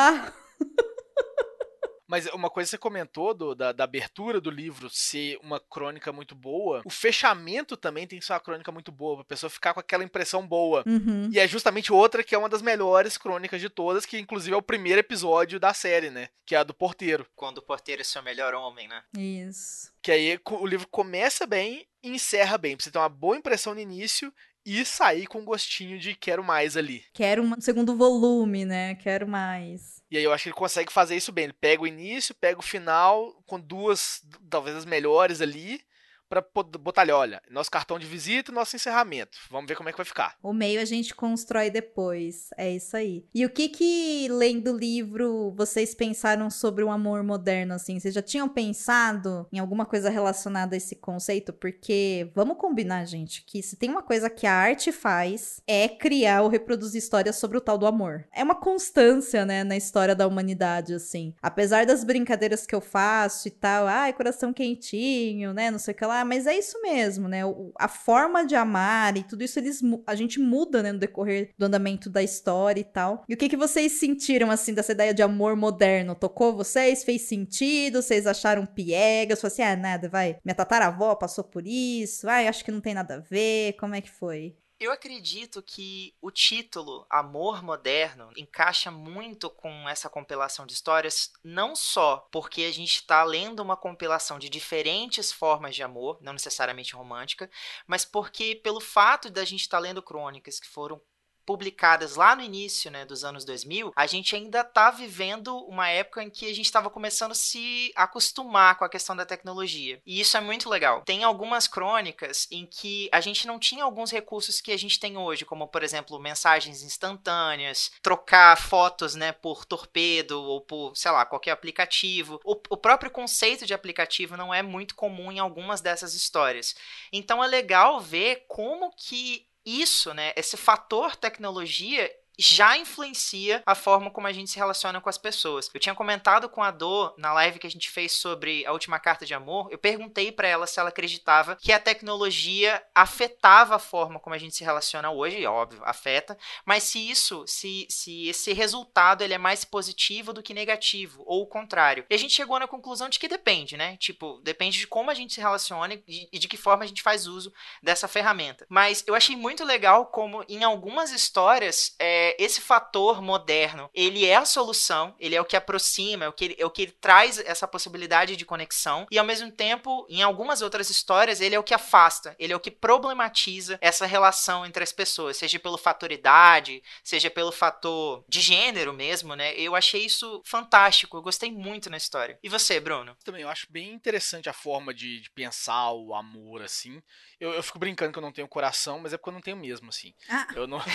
[2.09, 6.11] Mas uma coisa que você comentou do, da, da, abertura do livro ser uma crônica
[6.11, 9.75] muito boa, o fechamento também tem que ser uma crônica muito boa, pra pessoa ficar
[9.75, 10.83] com aquela impressão boa.
[10.87, 11.29] Uhum.
[11.31, 14.57] E é justamente outra que é uma das melhores crônicas de todas, que inclusive é
[14.57, 16.31] o primeiro episódio da série, né?
[16.47, 17.27] Que é a do porteiro.
[17.37, 19.03] Quando o porteiro é seu melhor homem, né?
[19.15, 19.93] Isso.
[20.01, 23.75] Que aí o livro começa bem e encerra bem, pra você ter uma boa impressão
[23.75, 24.33] no início
[24.65, 27.05] e sair com gostinho de quero mais ali.
[27.13, 28.95] Quero um segundo volume, né?
[28.97, 29.99] Quero mais.
[30.11, 31.45] E aí eu acho que ele consegue fazer isso bem.
[31.45, 35.81] Ele pega o início, pega o final, com duas, talvez as melhores ali,
[36.29, 36.45] pra
[36.81, 39.39] botar ali, olha, nosso cartão de visita e nosso encerramento.
[39.51, 40.37] Vamos ver como é que vai ficar.
[40.43, 42.51] O meio a gente constrói depois.
[42.57, 43.25] É isso aí.
[43.35, 47.99] E o que que, lendo o livro, vocês pensaram sobre o amor moderno, assim?
[47.99, 51.53] Vocês já tinham pensado em alguma coisa relacionada a esse conceito?
[51.53, 56.43] Porque, vamos combinar, gente, que se tem uma coisa que a arte faz, é criar
[56.43, 58.27] ou reproduzir histórias sobre o tal do amor.
[58.33, 61.35] É uma constância, né, na história da humanidade, assim.
[61.41, 65.97] Apesar das brincadeiras que eu faço e tal, ai, coração quentinho, né, não sei o
[65.97, 67.43] que lá, mas é isso mesmo, né?
[67.79, 71.67] A forma de amar e tudo isso eles a gente muda, né, no decorrer do
[71.67, 73.25] andamento da história e tal.
[73.29, 76.15] E o que que vocês sentiram assim dessa ideia de amor moderno?
[76.15, 77.05] Tocou vocês?
[77.05, 78.03] Fez sentido?
[78.03, 79.41] Vocês acharam piegas?
[79.41, 80.37] Falei assim: "Ah, nada, vai.
[80.45, 82.29] Minha tataravó passou por isso.
[82.29, 83.75] Ai, acho que não tem nada a ver.
[83.75, 90.09] Como é que foi?" Eu acredito que o título Amor Moderno encaixa muito com essa
[90.09, 95.75] compilação de histórias, não só porque a gente está lendo uma compilação de diferentes formas
[95.75, 97.51] de amor, não necessariamente romântica,
[97.89, 101.03] mas porque pelo fato da gente estar tá lendo crônicas que foram
[101.49, 106.23] publicadas lá no início né, dos anos 2000, a gente ainda está vivendo uma época
[106.23, 109.99] em que a gente estava começando a se acostumar com a questão da tecnologia.
[110.05, 111.01] E isso é muito legal.
[111.07, 115.17] Tem algumas crônicas em que a gente não tinha alguns recursos que a gente tem
[115.17, 121.25] hoje, como, por exemplo, mensagens instantâneas, trocar fotos né, por torpedo ou por, sei lá,
[121.25, 122.39] qualquer aplicativo.
[122.45, 126.77] O, o próprio conceito de aplicativo não é muito comum em algumas dessas histórias.
[127.11, 134.11] Então é legal ver como que isso, né, esse fator tecnologia já influencia a forma
[134.11, 135.69] como a gente se relaciona com as pessoas.
[135.75, 139.01] Eu tinha comentado com a Dor na live que a gente fez sobre a última
[139.01, 143.79] carta de amor, eu perguntei para ela se ela acreditava que a tecnologia afetava a
[143.79, 148.53] forma como a gente se relaciona hoje, óbvio, afeta, mas se isso, se, se esse
[148.53, 152.05] resultado ele é mais positivo do que negativo, ou o contrário.
[152.09, 153.97] E a gente chegou na conclusão de que depende, né?
[153.97, 157.27] Tipo, depende de como a gente se relaciona e de que forma a gente faz
[157.27, 158.67] uso dessa ferramenta.
[158.69, 164.25] Mas eu achei muito legal como em algumas histórias é, é, esse fator moderno, ele
[164.25, 166.83] é a solução, ele é o que aproxima, é o que, ele, é o que
[166.83, 171.55] ele traz essa possibilidade de conexão, e ao mesmo tempo, em algumas outras histórias, ele
[171.55, 175.59] é o que afasta, ele é o que problematiza essa relação entre as pessoas, seja
[175.59, 179.55] pelo fator idade, seja pelo fator de gênero mesmo, né?
[179.55, 182.39] Eu achei isso fantástico, eu gostei muito na história.
[182.43, 183.17] E você, Bruno?
[183.25, 187.03] Também, eu acho bem interessante a forma de, de pensar o amor, assim.
[187.41, 189.57] Eu, eu, fico brincando que eu não tenho coração, mas é porque eu não tenho
[189.57, 190.13] mesmo, assim.
[190.29, 190.47] Ah.
[190.55, 190.79] Eu não.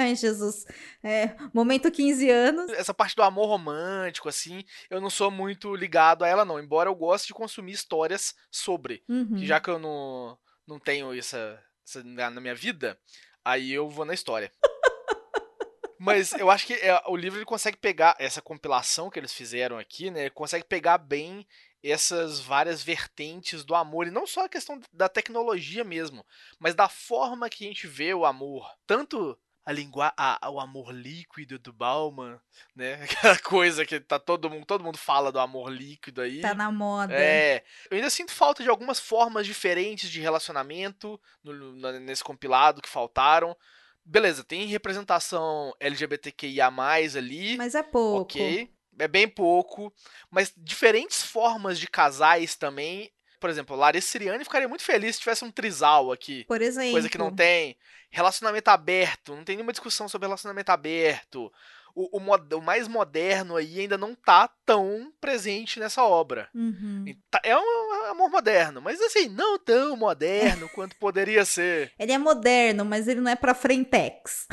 [0.10, 0.64] Ai, Jesus.
[1.02, 2.70] É, momento 15 anos.
[2.72, 6.58] Essa parte do amor romântico, assim, eu não sou muito ligado a ela, não.
[6.58, 9.04] Embora eu goste de consumir histórias sobre.
[9.06, 9.36] Uhum.
[9.36, 11.62] Que já que eu não, não tenho essa
[12.04, 12.98] na minha vida,
[13.44, 14.50] aí eu vou na história.
[15.98, 19.76] Mas eu acho que é, o livro ele consegue pegar essa compilação que eles fizeram
[19.76, 20.20] aqui, né?
[20.20, 21.46] Ele consegue pegar bem
[21.82, 26.24] essas várias vertentes do amor e não só a questão da tecnologia mesmo,
[26.58, 30.92] mas da forma que a gente vê o amor, tanto a língua, a, o amor
[30.92, 32.40] líquido do Bauman,
[32.74, 32.94] né?
[33.04, 36.40] Aquela coisa que tá todo mundo, todo mundo fala do amor líquido aí.
[36.40, 37.14] Tá na moda.
[37.14, 37.62] É.
[37.90, 43.56] Eu ainda sinto falta de algumas formas diferentes de relacionamento no, nesse compilado que faltaram.
[44.04, 46.68] Beleza, tem representação LGBTQIA
[47.16, 47.56] ali.
[47.56, 48.22] Mas é pouco.
[48.22, 48.70] Ok.
[48.98, 49.92] É bem pouco.
[50.30, 55.42] Mas diferentes formas de casais também por exemplo, Larissa Siriane ficaria muito feliz se tivesse
[55.46, 56.44] um trisal aqui.
[56.44, 56.92] Por exemplo.
[56.92, 57.74] Coisa que não tem.
[58.10, 59.34] Relacionamento aberto.
[59.34, 61.52] Não tem nenhuma discussão sobre relacionamento aberto.
[61.94, 66.48] O, o, o mais moderno aí ainda não tá tão presente nessa obra.
[66.54, 67.04] Uhum.
[67.30, 71.92] Tá, é um amor moderno, mas assim, não tão moderno quanto poderia ser.
[71.98, 74.46] Ele é moderno, mas ele não é pra frentex.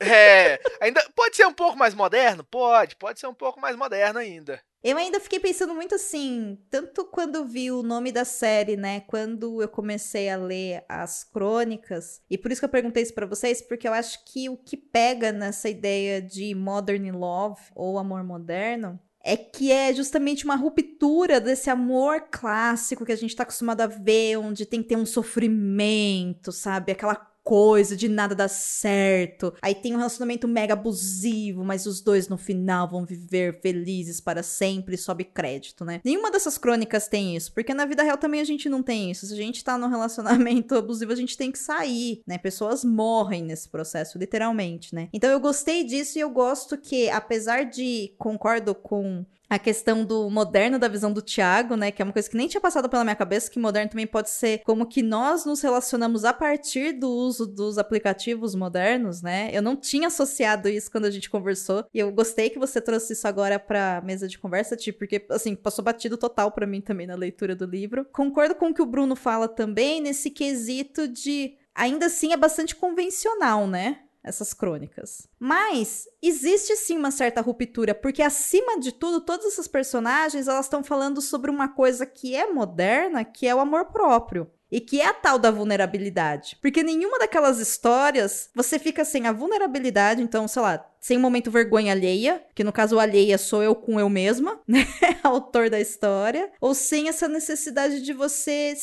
[0.00, 2.44] É, ainda pode ser um pouco mais moderno?
[2.44, 4.60] Pode, pode ser um pouco mais moderno ainda.
[4.82, 9.00] Eu ainda fiquei pensando muito assim, tanto quando vi o nome da série, né?
[9.00, 13.26] Quando eu comecei a ler as crônicas, e por isso que eu perguntei isso para
[13.26, 18.22] vocês, porque eu acho que o que pega nessa ideia de modern love ou amor
[18.22, 23.80] moderno é que é justamente uma ruptura desse amor clássico que a gente tá acostumado
[23.80, 26.92] a ver, onde tem que ter um sofrimento, sabe?
[26.92, 29.54] Aquela coisa, de nada dar certo.
[29.62, 34.42] Aí tem um relacionamento mega abusivo, mas os dois no final vão viver felizes para
[34.42, 36.00] sempre, sobe crédito, né?
[36.04, 39.26] Nenhuma dessas crônicas tem isso, porque na vida real também a gente não tem isso.
[39.26, 42.36] Se a gente tá num relacionamento abusivo, a gente tem que sair, né?
[42.36, 45.08] Pessoas morrem nesse processo, literalmente, né?
[45.12, 50.28] Então eu gostei disso e eu gosto que, apesar de concordo com a questão do
[50.28, 51.90] moderno da visão do Tiago, né?
[51.90, 54.30] Que é uma coisa que nem tinha passado pela minha cabeça, que moderno também pode
[54.30, 59.50] ser como que nós nos relacionamos a partir do uso dos aplicativos modernos, né?
[59.52, 63.12] Eu não tinha associado isso quando a gente conversou, e eu gostei que você trouxe
[63.12, 67.06] isso agora pra mesa de conversa, tipo, porque, assim, passou batido total para mim também
[67.06, 68.04] na leitura do livro.
[68.12, 71.56] Concordo com o que o Bruno fala também nesse quesito de.
[71.74, 74.05] Ainda assim é bastante convencional, né?
[74.26, 75.28] Essas crônicas.
[75.38, 80.82] Mas existe sim uma certa ruptura, porque acima de tudo, todas essas personagens, elas estão
[80.82, 84.50] falando sobre uma coisa que é moderna, que é o amor próprio.
[84.68, 86.58] E que é a tal da vulnerabilidade.
[86.60, 91.52] Porque nenhuma daquelas histórias você fica sem a vulnerabilidade, então, sei lá, sem um momento
[91.52, 94.84] vergonha alheia, que no caso alheia sou eu com eu mesma, né?
[95.22, 96.50] Autor da história.
[96.60, 98.74] Ou sem essa necessidade de você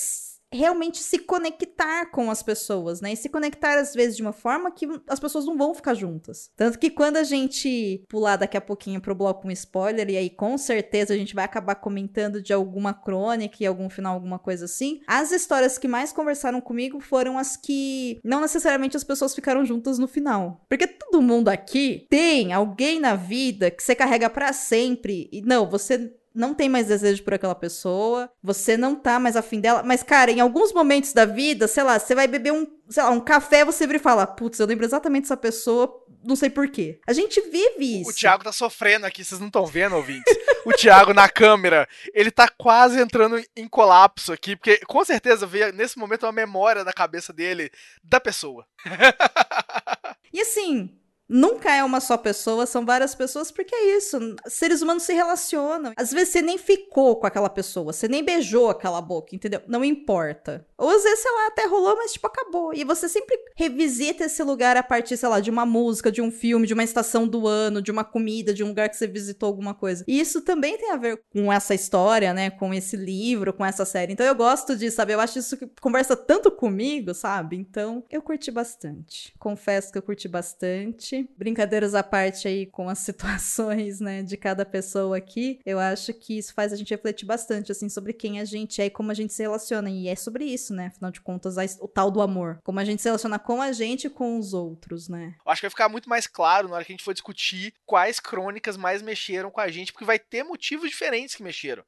[0.54, 3.14] realmente se conectar com as pessoas, né?
[3.14, 6.50] E se conectar às vezes de uma forma que as pessoas não vão ficar juntas.
[6.56, 10.30] Tanto que quando a gente pular daqui a pouquinho pro bloco com spoiler, e aí
[10.30, 14.66] com certeza a gente vai acabar comentando de alguma crônica e algum final, alguma coisa
[14.66, 19.66] assim, as histórias que mais conversaram comigo foram as que não necessariamente as pessoas ficaram
[19.66, 20.66] juntas no final.
[20.70, 25.70] Porque todo mundo aqui tem alguém na vida que você carrega para sempre e não,
[25.70, 30.02] você não tem mais desejo por aquela pessoa, você não tá mais afim dela, mas,
[30.02, 33.20] cara, em alguns momentos da vida, sei lá, você vai beber um, sei lá, um
[33.20, 37.00] café, você vira e fala, putz, eu lembro exatamente dessa pessoa, não sei porquê.
[37.08, 38.10] A gente vive isso.
[38.10, 40.34] O Thiago tá sofrendo aqui, vocês não estão vendo, ouvintes?
[40.66, 45.72] o Thiago na câmera, ele tá quase entrando em colapso aqui, porque com certeza veio
[45.74, 47.70] nesse momento uma memória na cabeça dele
[48.04, 48.66] da pessoa.
[50.34, 50.90] e assim,
[51.34, 54.20] Nunca é uma só pessoa, são várias pessoas, porque é isso.
[54.46, 55.92] Seres humanos se relacionam.
[55.98, 59.60] Às vezes você nem ficou com aquela pessoa, você nem beijou aquela boca, entendeu?
[59.68, 60.64] Não importa.
[60.78, 62.72] Ou às vezes, sei lá, até rolou, mas tipo, acabou.
[62.72, 66.30] E você sempre revisita esse lugar a partir, sei lá, de uma música, de um
[66.30, 69.48] filme, de uma estação do ano, de uma comida, de um lugar que você visitou
[69.48, 70.04] alguma coisa.
[70.08, 72.52] E isso também tem a ver com essa história, né?
[72.52, 74.14] Com esse livro, com essa série.
[74.14, 75.14] Então eu gosto disso, sabe?
[75.14, 77.56] Eu acho isso que conversa tanto comigo, sabe?
[77.56, 79.34] Então eu curti bastante.
[79.40, 81.23] Confesso que eu curti bastante.
[81.38, 86.38] Brincadeiras à parte aí com as situações, né, de cada pessoa aqui, eu acho que
[86.38, 89.14] isso faz a gente refletir bastante, assim, sobre quem a gente é e como a
[89.14, 89.90] gente se relaciona.
[89.90, 90.88] E é sobre isso, né?
[90.88, 92.60] Afinal de contas, o tal do amor.
[92.64, 95.36] Como a gente se relaciona com a gente e com os outros, né?
[95.46, 97.74] Eu acho que vai ficar muito mais claro na hora que a gente for discutir
[97.86, 101.84] quais crônicas mais mexeram com a gente, porque vai ter motivos diferentes que mexeram.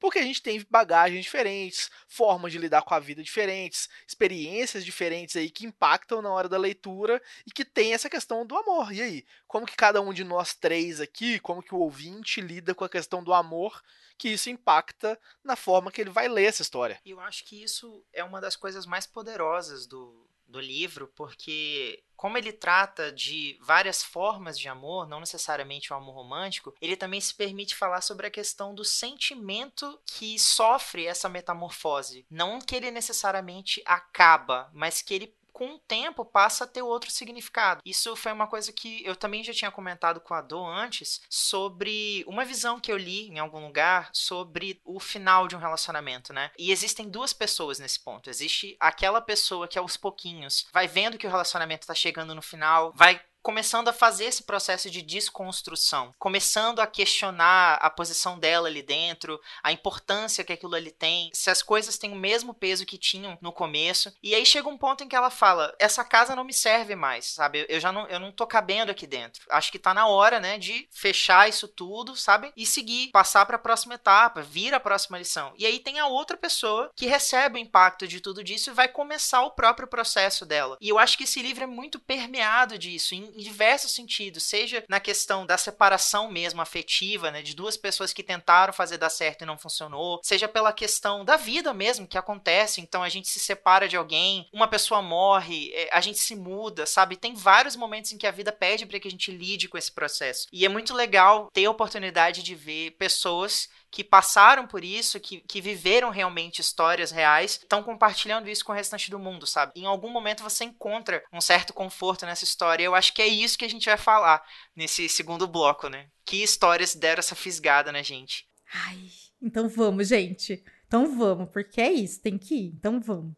[0.00, 5.36] Porque a gente tem bagagens diferentes, formas de lidar com a vida diferentes, experiências diferentes
[5.36, 8.92] aí que impactam na hora da leitura e que tem essa questão do amor.
[8.92, 12.74] E aí, como que cada um de nós três aqui, como que o ouvinte lida
[12.74, 13.82] com a questão do amor,
[14.16, 17.00] que isso impacta na forma que ele vai ler essa história.
[17.04, 22.36] Eu acho que isso é uma das coisas mais poderosas do, do livro, porque como
[22.36, 27.34] ele trata de várias formas de amor, não necessariamente o amor romântico, ele também se
[27.34, 32.26] permite falar sobre a questão do sentimento que sofre essa metamorfose.
[32.28, 37.10] Não que ele necessariamente acaba, mas que ele com o tempo passa a ter outro
[37.10, 37.80] significado.
[37.84, 42.24] Isso foi uma coisa que eu também já tinha comentado com a Do antes sobre
[42.26, 46.50] uma visão que eu li em algum lugar sobre o final de um relacionamento, né?
[46.58, 48.30] E existem duas pessoas nesse ponto.
[48.30, 52.92] Existe aquela pessoa que aos pouquinhos vai vendo que o relacionamento tá chegando no final,
[52.94, 58.82] vai começando a fazer esse processo de desconstrução, começando a questionar a posição dela ali
[58.82, 62.98] dentro, a importância que aquilo ali tem, se as coisas têm o mesmo peso que
[62.98, 64.12] tinham no começo.
[64.22, 67.26] E aí chega um ponto em que ela fala: "Essa casa não me serve mais,
[67.26, 67.66] sabe?
[67.68, 69.42] Eu já não eu não tô cabendo aqui dentro.
[69.50, 72.52] Acho que tá na hora, né, de fechar isso tudo, sabe?
[72.56, 75.52] E seguir, passar para a próxima etapa, vir a próxima lição".
[75.56, 78.88] E aí tem a outra pessoa que recebe o impacto de tudo disso e vai
[78.88, 80.76] começar o próprio processo dela.
[80.80, 84.84] E eu acho que esse livro é muito permeado disso, em em diversos sentidos, seja
[84.88, 89.42] na questão da separação mesmo afetiva, né, de duas pessoas que tentaram fazer dar certo
[89.42, 93.40] e não funcionou, seja pela questão da vida mesmo que acontece, então a gente se
[93.40, 97.16] separa de alguém, uma pessoa morre, é, a gente se muda, sabe?
[97.16, 99.92] Tem vários momentos em que a vida pede para que a gente lide com esse
[99.92, 100.46] processo.
[100.52, 105.40] E é muito legal ter a oportunidade de ver pessoas que passaram por isso, que,
[105.40, 109.72] que viveram realmente histórias reais, estão compartilhando isso com o restante do mundo, sabe?
[109.74, 112.84] Em algum momento você encontra um certo conforto nessa história.
[112.84, 114.42] Eu acho que é isso que a gente vai falar
[114.76, 116.08] nesse segundo bloco, né?
[116.24, 118.48] Que histórias deram essa fisgada na gente.
[118.72, 119.08] Ai,
[119.42, 120.62] então vamos, gente.
[120.86, 122.74] Então vamos, porque é isso, tem que ir.
[122.76, 123.34] Então vamos.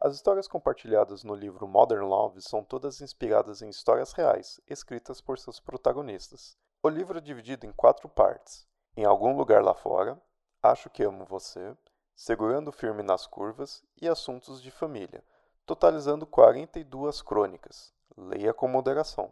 [0.00, 5.38] As histórias compartilhadas no livro Modern Love são todas inspiradas em histórias reais, escritas por
[5.38, 6.56] seus protagonistas.
[6.82, 8.66] O livro é dividido em quatro partes.
[8.94, 10.20] Em algum lugar lá fora,
[10.62, 11.74] acho que amo você,
[12.14, 15.24] segurando firme nas curvas e assuntos de família,
[15.64, 17.92] totalizando 42 crônicas.
[18.14, 19.30] Leia com moderação.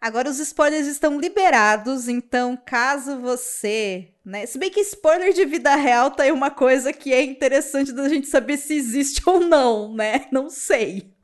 [0.00, 4.46] Agora os spoilers estão liberados, então caso você, né?
[4.46, 8.08] Se bem que spoiler de vida real tá aí uma coisa que é interessante da
[8.08, 10.26] gente saber se existe ou não, né?
[10.32, 11.17] Não sei.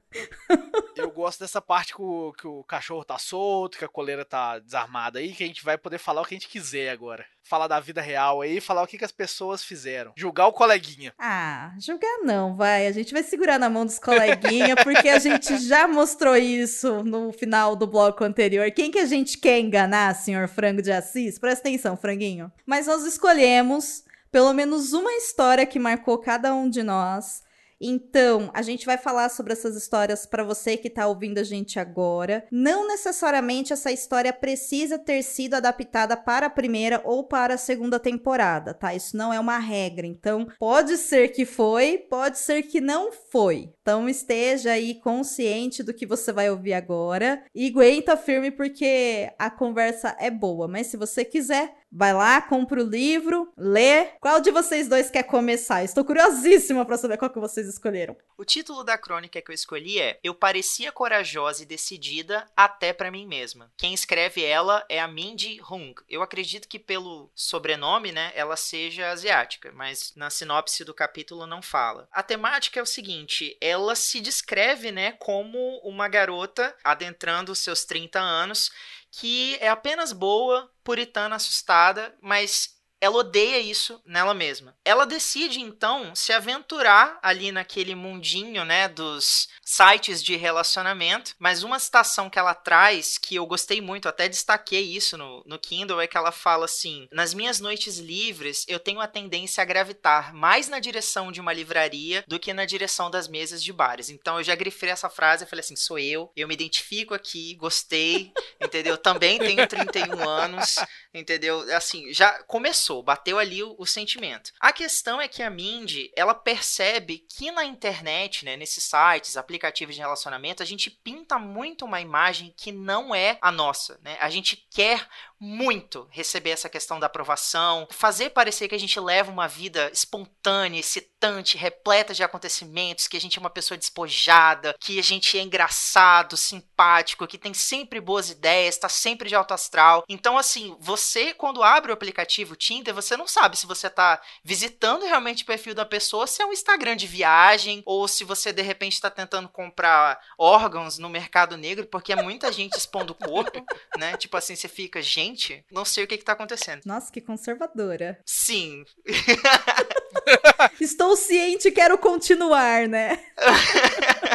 [0.96, 4.58] Eu gosto dessa parte que o, que o cachorro tá solto, que a coleira tá
[4.58, 7.26] desarmada aí, que a gente vai poder falar o que a gente quiser agora.
[7.42, 10.12] Falar da vida real aí, falar o que, que as pessoas fizeram.
[10.16, 11.12] Julgar o coleguinha.
[11.18, 12.86] Ah, julgar não, vai.
[12.86, 17.32] A gente vai segurar na mão dos coleguinha, porque a gente já mostrou isso no
[17.32, 18.70] final do bloco anterior.
[18.70, 21.38] Quem que a gente quer enganar, senhor Frango de Assis?
[21.38, 22.50] Presta atenção, franguinho.
[22.64, 27.43] Mas nós escolhemos pelo menos uma história que marcou cada um de nós
[27.80, 31.78] então, a gente vai falar sobre essas histórias para você que está ouvindo a gente
[31.78, 32.46] agora.
[32.50, 37.98] Não necessariamente essa história precisa ter sido adaptada para a primeira ou para a segunda
[37.98, 38.94] temporada, tá?
[38.94, 40.06] Isso não é uma regra.
[40.06, 43.72] Então, pode ser que foi, pode ser que não foi.
[43.82, 49.50] Então, esteja aí consciente do que você vai ouvir agora e aguenta firme porque a
[49.50, 50.66] conversa é boa.
[50.68, 54.06] Mas se você quiser, Vai lá, compra o livro, lê.
[54.20, 55.84] Qual de vocês dois quer começar?
[55.84, 58.16] Estou curiosíssima para saber qual que vocês escolheram.
[58.36, 63.12] O título da crônica que eu escolhi é Eu parecia corajosa e decidida até para
[63.12, 63.70] mim mesma.
[63.76, 65.94] Quem escreve ela é a Mindy Hung.
[66.08, 71.62] Eu acredito que pelo sobrenome, né, ela seja asiática, mas na sinopse do capítulo não
[71.62, 72.08] fala.
[72.10, 77.84] A temática é o seguinte, ela se descreve, né, como uma garota adentrando os seus
[77.84, 78.72] 30 anos
[79.16, 82.73] que é apenas boa, puritana, assustada, mas
[83.04, 84.74] ela odeia isso nela mesma.
[84.82, 91.78] Ela decide então se aventurar ali naquele mundinho, né, dos sites de relacionamento, mas uma
[91.78, 96.06] citação que ela traz que eu gostei muito, até destaquei isso no, no Kindle, é
[96.06, 100.68] que ela fala assim: "Nas minhas noites livres, eu tenho a tendência a gravitar mais
[100.68, 104.08] na direção de uma livraria do que na direção das mesas de bares".
[104.08, 107.54] Então eu já grifei essa frase e falei assim: "Sou eu, eu me identifico aqui,
[107.56, 108.96] gostei, entendeu?
[108.96, 110.76] Também tenho 31 anos,
[111.12, 111.60] entendeu?
[111.74, 114.52] Assim, já começou passou, bateu ali o, o, sentimento.
[114.60, 119.94] A questão é que a Mindy, ela percebe que na internet, né, nesses sites, aplicativos
[119.94, 124.16] de relacionamento, a gente pinta muito uma imagem que não é a nossa, né?
[124.20, 125.08] A gente quer
[125.44, 130.80] muito receber essa questão da aprovação, fazer parecer que a gente leva uma vida espontânea,
[130.80, 135.42] excitante, repleta de acontecimentos, que a gente é uma pessoa despojada, que a gente é
[135.42, 140.04] engraçado, simpático, que tem sempre boas ideias, tá sempre de alto astral.
[140.08, 145.04] Então, assim, você, quando abre o aplicativo Tinder, você não sabe se você tá visitando
[145.04, 148.62] realmente o perfil da pessoa, se é um Instagram de viagem, ou se você de
[148.62, 153.64] repente tá tentando comprar órgãos no mercado negro, porque é muita gente expondo o corpo,
[153.98, 154.16] né?
[154.16, 156.82] Tipo assim, você fica, gente gente, não sei o que, que tá acontecendo.
[156.84, 158.20] Nossa, que conservadora.
[158.24, 158.84] Sim.
[160.80, 163.24] Estou ciente, quero continuar, né?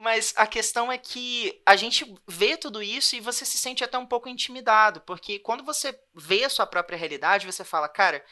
[0.00, 3.98] Mas a questão é que a gente vê tudo isso e você se sente até
[3.98, 8.24] um pouco intimidado, porque quando você vê a sua própria realidade, você fala, cara,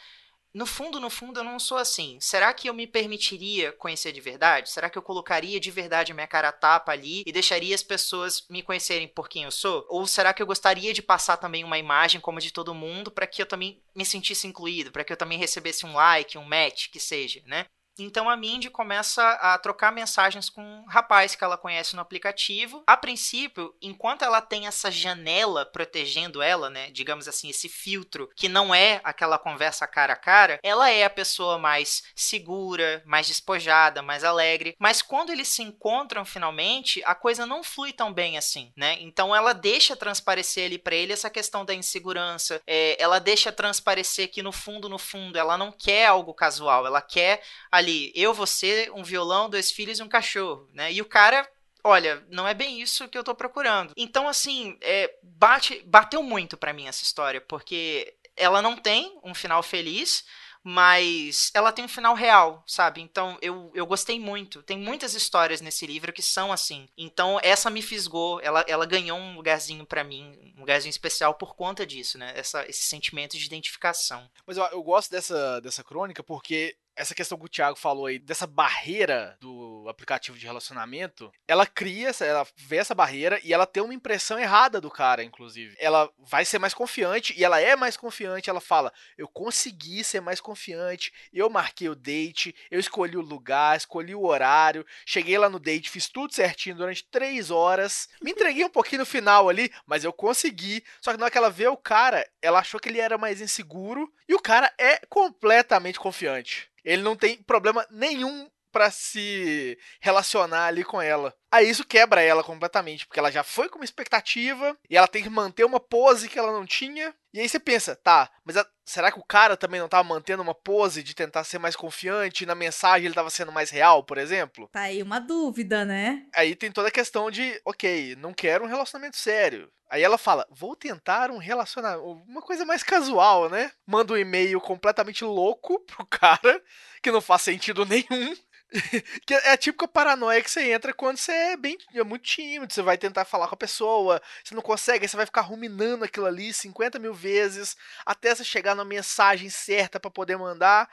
[0.51, 2.17] no fundo, no fundo, eu não sou assim.
[2.19, 4.71] Será que eu me permitiria conhecer de verdade?
[4.71, 8.47] Será que eu colocaria de verdade a minha cara tapa ali e deixaria as pessoas
[8.49, 9.85] me conhecerem por quem eu sou?
[9.89, 13.27] Ou será que eu gostaria de passar também uma imagem como de todo mundo para
[13.27, 16.89] que eu também me sentisse incluído, para que eu também recebesse um like, um match,
[16.89, 17.67] que seja, né?
[18.03, 22.83] Então a Mindy começa a trocar mensagens com um rapaz que ela conhece no aplicativo.
[22.87, 28.47] A princípio, enquanto ela tem essa janela protegendo ela, né, digamos assim, esse filtro que
[28.47, 34.01] não é aquela conversa cara a cara, ela é a pessoa mais segura, mais despojada,
[34.01, 34.75] mais alegre.
[34.79, 38.97] Mas quando eles se encontram finalmente, a coisa não flui tão bem assim, né?
[39.01, 42.61] Então ela deixa transparecer ali para ele essa questão da insegurança.
[42.65, 47.01] É, ela deixa transparecer que no fundo, no fundo, ela não quer algo casual, ela
[47.01, 50.91] quer ali ali, eu, você, um violão, dois filhos e um cachorro, né?
[50.91, 51.49] E o cara
[51.81, 53.93] olha, não é bem isso que eu tô procurando.
[53.95, 59.33] Então, assim, é, bate, bateu muito para mim essa história, porque ela não tem um
[59.33, 60.25] final feliz,
[60.63, 63.01] mas ela tem um final real, sabe?
[63.01, 64.61] Então eu, eu gostei muito.
[64.63, 66.87] Tem muitas histórias nesse livro que são assim.
[66.97, 71.55] Então essa me fisgou, ela, ela ganhou um lugarzinho para mim, um lugarzinho especial por
[71.55, 72.33] conta disso, né?
[72.35, 74.29] Essa, esse sentimento de identificação.
[74.45, 78.19] Mas eu, eu gosto dessa, dessa crônica porque essa questão que o Thiago falou aí,
[78.19, 83.81] dessa barreira do aplicativo de relacionamento, ela cria, ela vê essa barreira e ela tem
[83.81, 85.75] uma impressão errada do cara, inclusive.
[85.79, 88.49] Ela vai ser mais confiante e ela é mais confiante.
[88.49, 93.77] Ela fala: Eu consegui ser mais confiante, eu marquei o date, eu escolhi o lugar,
[93.77, 98.65] escolhi o horário, cheguei lá no date, fiz tudo certinho durante três horas, me entreguei
[98.65, 100.83] um pouquinho no final ali, mas eu consegui.
[101.01, 103.41] Só que na hora que ela vê o cara, ela achou que ele era mais
[103.41, 106.69] inseguro e o cara é completamente confiante.
[106.89, 111.35] Ele não tem problema nenhum para se relacionar ali com ela.
[111.51, 115.21] Aí isso quebra ela completamente, porque ela já foi com uma expectativa e ela tem
[115.21, 117.13] que manter uma pose que ela não tinha.
[117.33, 120.41] E aí você pensa, tá, mas a, será que o cara também não tava mantendo
[120.41, 122.43] uma pose de tentar ser mais confiante?
[122.43, 124.67] E na mensagem ele tava sendo mais real, por exemplo?
[124.71, 126.25] Tá aí uma dúvida, né?
[126.33, 129.71] Aí tem toda a questão de, ok, não quero um relacionamento sério.
[129.89, 133.71] Aí ela fala, vou tentar um relacionamento, uma coisa mais casual, né?
[133.87, 136.61] Manda um e-mail completamente louco pro cara,
[137.01, 138.35] que não faz sentido nenhum.
[139.25, 142.71] que é a típica paranoia que você entra quando você é bem é muito tímido,
[142.71, 146.27] você vai tentar falar com a pessoa, você não consegue, você vai ficar ruminando aquilo
[146.27, 147.75] ali 50 mil vezes
[148.05, 150.87] até você chegar na mensagem certa para poder mandar.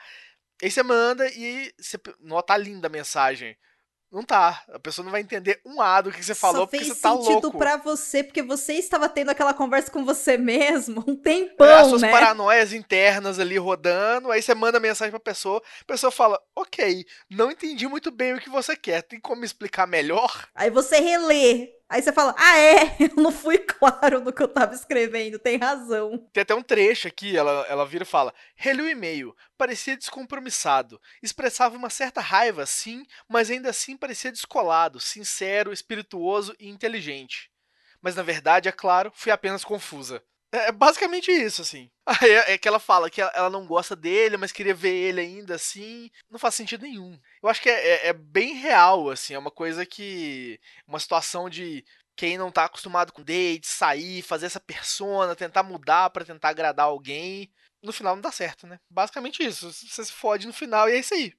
[0.63, 3.55] Aí você manda e você nota linda a mensagem.
[4.11, 4.63] Não tá.
[4.69, 7.01] A pessoa não vai entender um A do que você falou Só porque fez você
[7.01, 7.57] tá sentido louco.
[7.57, 11.87] pra você, porque você estava tendo aquela conversa com você mesmo um tempão, É, as
[11.87, 12.09] suas né?
[12.09, 17.51] paranoias internas ali rodando, aí você manda mensagem pra pessoa, a pessoa fala, ok, não
[17.51, 20.47] entendi muito bem o que você quer, tem como explicar melhor?
[20.55, 21.76] Aí você relê.
[21.89, 25.57] Aí você fala, ah, é, eu não fui claro no que eu tava escrevendo, tem
[25.57, 26.17] razão.
[26.33, 30.99] Tem até um trecho aqui, ela, ela vira e fala, reli o e-mail, parecia descompromissado,
[31.23, 37.49] expressava uma certa raiva, sim, mas ainda assim parecia descolado, sincero, espirituoso e inteligente.
[38.01, 40.21] Mas na verdade, é claro, fui apenas confusa.
[40.51, 41.89] É basicamente isso, assim.
[42.05, 45.21] Aí é, é que ela fala que ela não gosta dele, mas queria ver ele
[45.21, 46.09] ainda assim.
[46.29, 47.19] Não faz sentido nenhum.
[47.43, 49.33] Eu acho que é, é, é bem real, assim.
[49.33, 50.59] É uma coisa que.
[50.87, 51.83] Uma situação de
[52.15, 56.87] quem não tá acostumado com date, sair, fazer essa persona, tentar mudar para tentar agradar
[56.87, 57.51] alguém.
[57.83, 58.79] No final não dá certo, né?
[58.89, 59.71] Basicamente isso.
[59.71, 61.33] Você se fode no final e é isso aí.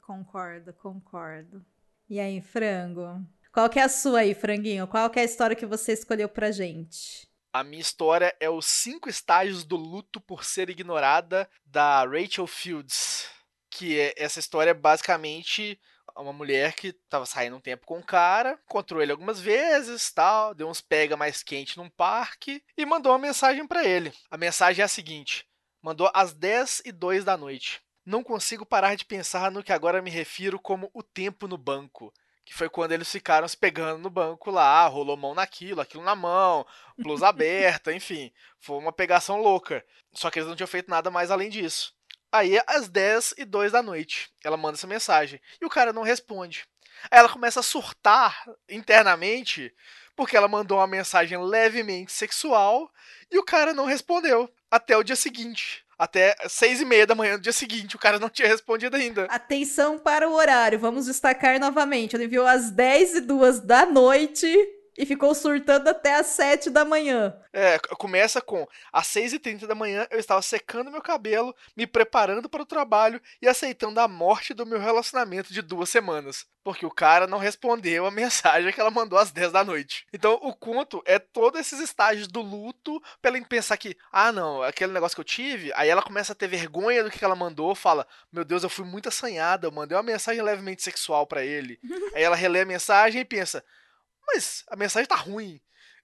[0.00, 1.64] Concordo, concordo.
[2.08, 3.20] E aí, frango?
[3.52, 4.86] Qual que é a sua aí, franguinho?
[4.86, 7.28] Qual que é a história que você escolheu pra gente?
[7.54, 13.30] A minha história é os cinco estágios do luto por ser ignorada da Rachel Fields.
[13.70, 15.80] Que é, essa história é basicamente
[16.16, 20.52] uma mulher que estava saindo um tempo com um cara, encontrou ele algumas vezes, tal,
[20.52, 24.12] deu uns pega mais quente num parque e mandou uma mensagem para ele.
[24.28, 25.46] A mensagem é a seguinte:
[25.80, 27.80] mandou às 10 e 2 da noite.
[28.04, 32.12] Não consigo parar de pensar no que agora me refiro como o tempo no banco
[32.44, 36.14] que foi quando eles ficaram se pegando no banco lá, rolou mão naquilo, aquilo na
[36.14, 36.66] mão,
[36.98, 39.84] blusa aberta, enfim, foi uma pegação louca.
[40.12, 41.94] Só que eles não tinham feito nada mais além disso.
[42.30, 46.02] Aí, às 10 e 2 da noite, ela manda essa mensagem e o cara não
[46.02, 46.66] responde.
[47.10, 49.72] Aí ela começa a surtar internamente
[50.16, 52.90] porque ela mandou uma mensagem levemente sexual
[53.30, 55.83] e o cara não respondeu até o dia seguinte.
[55.98, 59.24] Até seis e meia da manhã do dia seguinte, o cara não tinha respondido ainda.
[59.24, 62.16] Atenção para o horário, vamos destacar novamente.
[62.16, 64.46] Ele enviou às 10 e 2 da noite
[64.96, 67.36] e ficou surtando até às 7 da manhã.
[67.52, 72.62] É, começa com às 6h30 da manhã eu estava secando meu cabelo, me preparando para
[72.62, 76.46] o trabalho e aceitando a morte do meu relacionamento de duas semanas.
[76.62, 80.06] Porque o cara não respondeu a mensagem que ela mandou às 10 da noite.
[80.12, 84.62] Então o conto é todos esses estágios do luto pra ela pensar que, ah não,
[84.62, 87.74] aquele negócio que eu tive, aí ela começa a ter vergonha do que ela mandou,
[87.74, 91.78] fala, meu Deus, eu fui muito assanhada, eu mandei uma mensagem levemente sexual para ele.
[92.14, 93.62] aí ela relê a mensagem e pensa,
[94.26, 95.60] mas a mensagem tá ruim.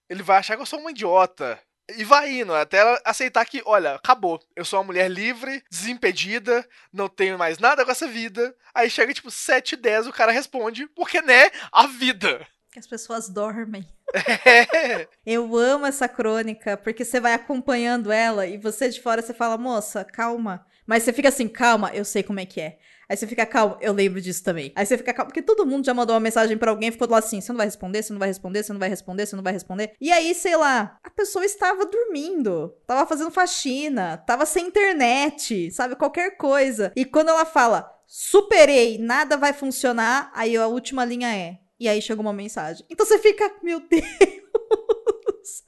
[0.09, 1.59] Ele vai achar que eu sou uma idiota.
[1.97, 4.41] E vai indo, até ela aceitar que, olha, acabou.
[4.55, 8.55] Eu sou uma mulher livre, desimpedida, não tenho mais nada com essa vida.
[8.75, 12.47] Aí chega tipo 7 e 10, o cara responde, porque, né, a vida.
[12.71, 13.87] Que as pessoas dormem.
[14.45, 15.07] É.
[15.25, 19.57] Eu amo essa crônica, porque você vai acompanhando ela e você de fora você fala,
[19.57, 20.67] moça, calma.
[20.85, 22.79] Mas você fica assim, calma, eu sei como é que é.
[23.11, 24.71] Aí você fica calmo, eu lembro disso também.
[24.77, 27.09] Aí você fica calmo, porque todo mundo já mandou uma mensagem pra alguém e ficou
[27.11, 29.37] lá assim: você não vai responder, você não vai responder, você não vai responder, você
[29.37, 29.93] não vai responder.
[30.01, 35.97] E aí, sei lá, a pessoa estava dormindo, tava fazendo faxina, tava sem internet, sabe?
[35.97, 36.93] Qualquer coisa.
[36.95, 41.59] E quando ela fala, superei, nada vai funcionar, aí a última linha é.
[41.81, 42.87] E aí chegou uma mensagem.
[42.89, 44.05] Então você fica, meu Deus.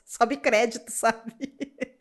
[0.04, 1.34] Sobe crédito, sabe?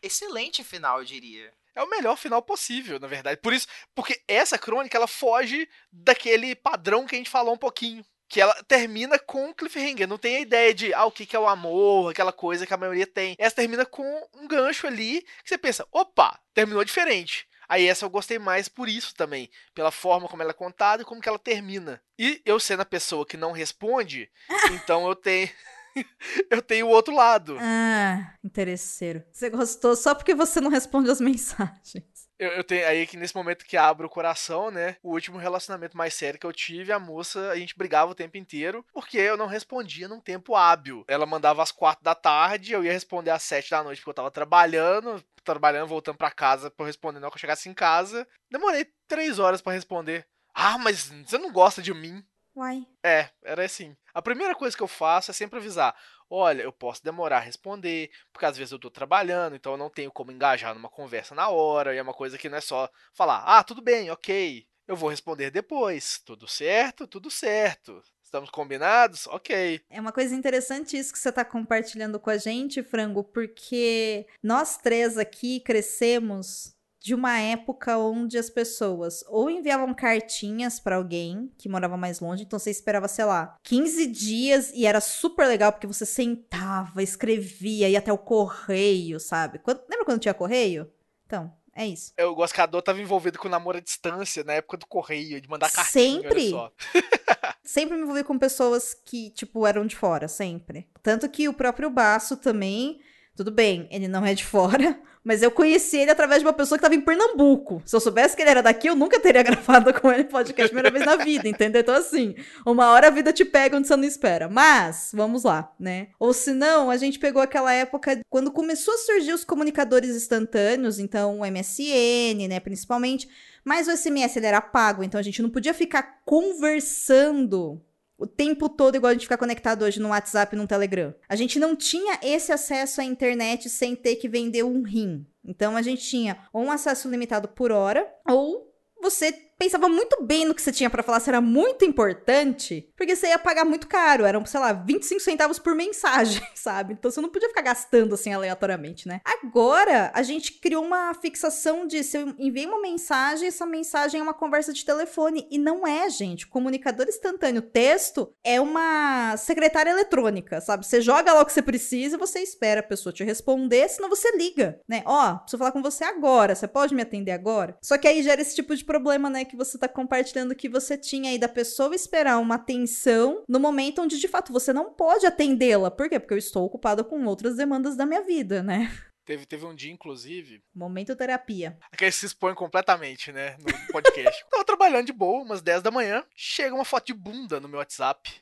[0.00, 1.50] Excelente final, eu diria.
[1.74, 3.40] É o melhor final possível, na verdade.
[3.40, 8.04] Por isso, porque essa crônica ela foge daquele padrão que a gente falou um pouquinho.
[8.28, 10.08] Que ela termina com um cliffhanger.
[10.08, 12.72] Não tem a ideia de, ah, o que, que é o amor, aquela coisa que
[12.72, 13.34] a maioria tem.
[13.38, 14.04] Essa termina com
[14.34, 17.46] um gancho ali que você pensa, opa, terminou diferente.
[17.68, 21.06] Aí essa eu gostei mais por isso também, pela forma como ela é contada e
[21.06, 22.02] como que ela termina.
[22.18, 24.30] E eu sendo a pessoa que não responde,
[24.72, 25.48] então eu tenho
[26.50, 27.56] eu tenho o outro lado.
[27.60, 29.22] Ah, interesseiro.
[29.32, 32.04] Você gostou só porque você não responde as mensagens.
[32.38, 34.96] Eu, eu tenho aí que nesse momento que abro o coração, né?
[35.02, 38.36] O último relacionamento mais sério que eu tive, a moça, a gente brigava o tempo
[38.36, 41.04] inteiro, porque eu não respondia num tempo hábil.
[41.06, 44.14] Ela mandava às quatro da tarde, eu ia responder às sete da noite porque eu
[44.14, 47.74] tava trabalhando, trabalhando, voltando para casa pra eu responder na hora que eu chegasse em
[47.74, 48.26] casa.
[48.50, 50.26] Demorei três horas para responder.
[50.54, 52.24] Ah, mas você não gosta de mim.
[52.54, 52.86] Uai.
[53.02, 53.96] É, era assim.
[54.12, 55.96] A primeira coisa que eu faço é sempre avisar:
[56.28, 59.88] olha, eu posso demorar a responder, porque às vezes eu tô trabalhando, então eu não
[59.90, 62.88] tenho como engajar numa conversa na hora, e é uma coisa que não é só
[63.14, 66.20] falar: ah, tudo bem, ok, eu vou responder depois.
[66.24, 67.06] Tudo certo?
[67.06, 68.02] Tudo certo.
[68.22, 69.26] Estamos combinados?
[69.26, 69.82] Ok.
[69.90, 74.78] É uma coisa interessante isso que você tá compartilhando com a gente, Frango, porque nós
[74.78, 81.68] três aqui crescemos de uma época onde as pessoas ou enviavam cartinhas pra alguém que
[81.68, 85.86] morava mais longe, então você esperava, sei lá, 15 dias e era super legal porque
[85.86, 89.58] você sentava, escrevia, ia até o correio, sabe?
[89.58, 90.88] Quando- lembra quando tinha correio?
[91.26, 92.12] Então, é isso.
[92.16, 95.40] Eu gosto que a Dor tava envolvido com namoro à distância, na época do correio,
[95.40, 96.52] de mandar cartinha, Sempre?
[97.64, 100.88] Sempre me envolvi com pessoas que, tipo, eram de fora, sempre.
[101.02, 103.00] Tanto que o próprio Baço também,
[103.34, 106.76] tudo bem, ele não é de fora, mas eu conheci ele através de uma pessoa
[106.76, 107.82] que tava em Pernambuco.
[107.86, 110.90] Se eu soubesse que ele era daqui, eu nunca teria gravado com ele podcast primeira
[110.90, 111.80] vez na vida, entendeu?
[111.80, 112.34] Então, assim,
[112.66, 114.48] uma hora a vida te pega onde você não espera.
[114.48, 116.08] Mas, vamos lá, né?
[116.18, 120.98] Ou se não, a gente pegou aquela época quando começou a surgir os comunicadores instantâneos,
[120.98, 123.28] então o MSN, né, principalmente.
[123.64, 127.80] Mas o SMS ele era pago, então a gente não podia ficar conversando
[128.22, 131.12] o tempo todo igual a gente fica conectado hoje no WhatsApp e no Telegram.
[131.28, 135.26] A gente não tinha esse acesso à internet sem ter que vender um rim.
[135.44, 140.44] Então a gente tinha ou um acesso limitado por hora ou você pensava muito bem
[140.44, 143.86] no que você tinha pra falar, se era muito importante, porque você ia pagar muito
[143.86, 146.94] caro, eram, sei lá, 25 centavos por mensagem, sabe?
[146.94, 149.20] Então você não podia ficar gastando assim aleatoriamente, né?
[149.24, 154.22] Agora, a gente criou uma fixação de se eu enviei uma mensagem, essa mensagem é
[154.22, 156.46] uma conversa de telefone, e não é, gente.
[156.46, 160.86] Comunicador instantâneo texto é uma secretária eletrônica, sabe?
[160.86, 164.36] Você joga lá o que você precisa você espera a pessoa te responder, senão você
[164.36, 165.02] liga, né?
[165.04, 167.76] Ó, preciso falar com você agora, você pode me atender agora?
[167.82, 169.44] Só que aí gera esse tipo de problema, né?
[169.52, 174.00] Que você tá compartilhando que você tinha aí da pessoa esperar uma atenção no momento
[174.00, 175.90] onde de fato você não pode atendê-la.
[175.90, 176.18] Por quê?
[176.18, 178.90] Porque eu estou ocupada com outras demandas da minha vida, né?
[179.26, 181.78] Teve, teve um dia, inclusive, Momento terapia.
[181.94, 184.42] que ele se expõe completamente, né, no podcast.
[184.50, 187.78] Tava trabalhando de boa, umas 10 da manhã, chega uma foto de bunda no meu
[187.78, 188.32] WhatsApp.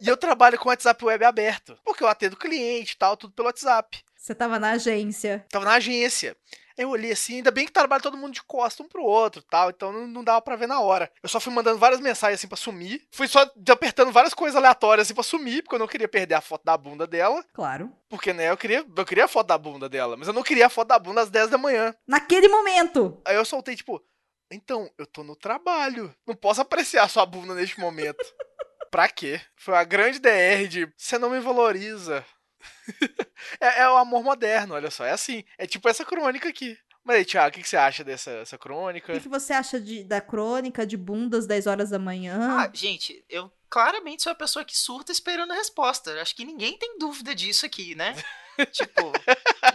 [0.00, 3.34] E eu trabalho com o WhatsApp web aberto, porque eu atendo cliente e tal, tudo
[3.34, 3.98] pelo WhatsApp.
[4.16, 5.44] Você tava na agência.
[5.50, 6.36] Tava na agência.
[6.80, 9.68] Eu olhei assim, ainda bem que trabalha todo mundo de costa um pro outro tal,
[9.68, 11.12] então não, não dava pra ver na hora.
[11.22, 13.06] Eu só fui mandando várias mensagens assim pra sumir.
[13.12, 16.40] Fui só apertando várias coisas aleatórias assim pra sumir, porque eu não queria perder a
[16.40, 17.44] foto da bunda dela.
[17.52, 17.92] Claro.
[18.08, 20.68] Porque, né, eu queria, eu queria a foto da bunda dela, mas eu não queria
[20.68, 21.94] a foto da bunda às 10 da manhã.
[22.08, 23.20] Naquele momento.
[23.26, 24.02] Aí eu soltei, tipo,
[24.50, 26.14] então, eu tô no trabalho.
[26.26, 28.24] Não posso apreciar sua bunda neste momento.
[28.90, 29.38] pra quê?
[29.54, 32.24] Foi uma grande DR de você não me valoriza.
[33.60, 35.04] é, é o amor moderno, olha só.
[35.04, 35.44] É assim.
[35.58, 36.76] É tipo essa crônica aqui.
[37.02, 39.12] Mas aí, Thiago, o que, que você acha dessa essa O crônica?
[39.12, 42.58] que, que você acha de- da crônica de bundas 10 horas da manhã?
[42.60, 46.20] Ah, gente, eu claramente sou a pessoa que surta esperando a resposta.
[46.20, 48.14] Acho que ninguém tem dúvida disso aqui, né?
[48.72, 49.12] tipo,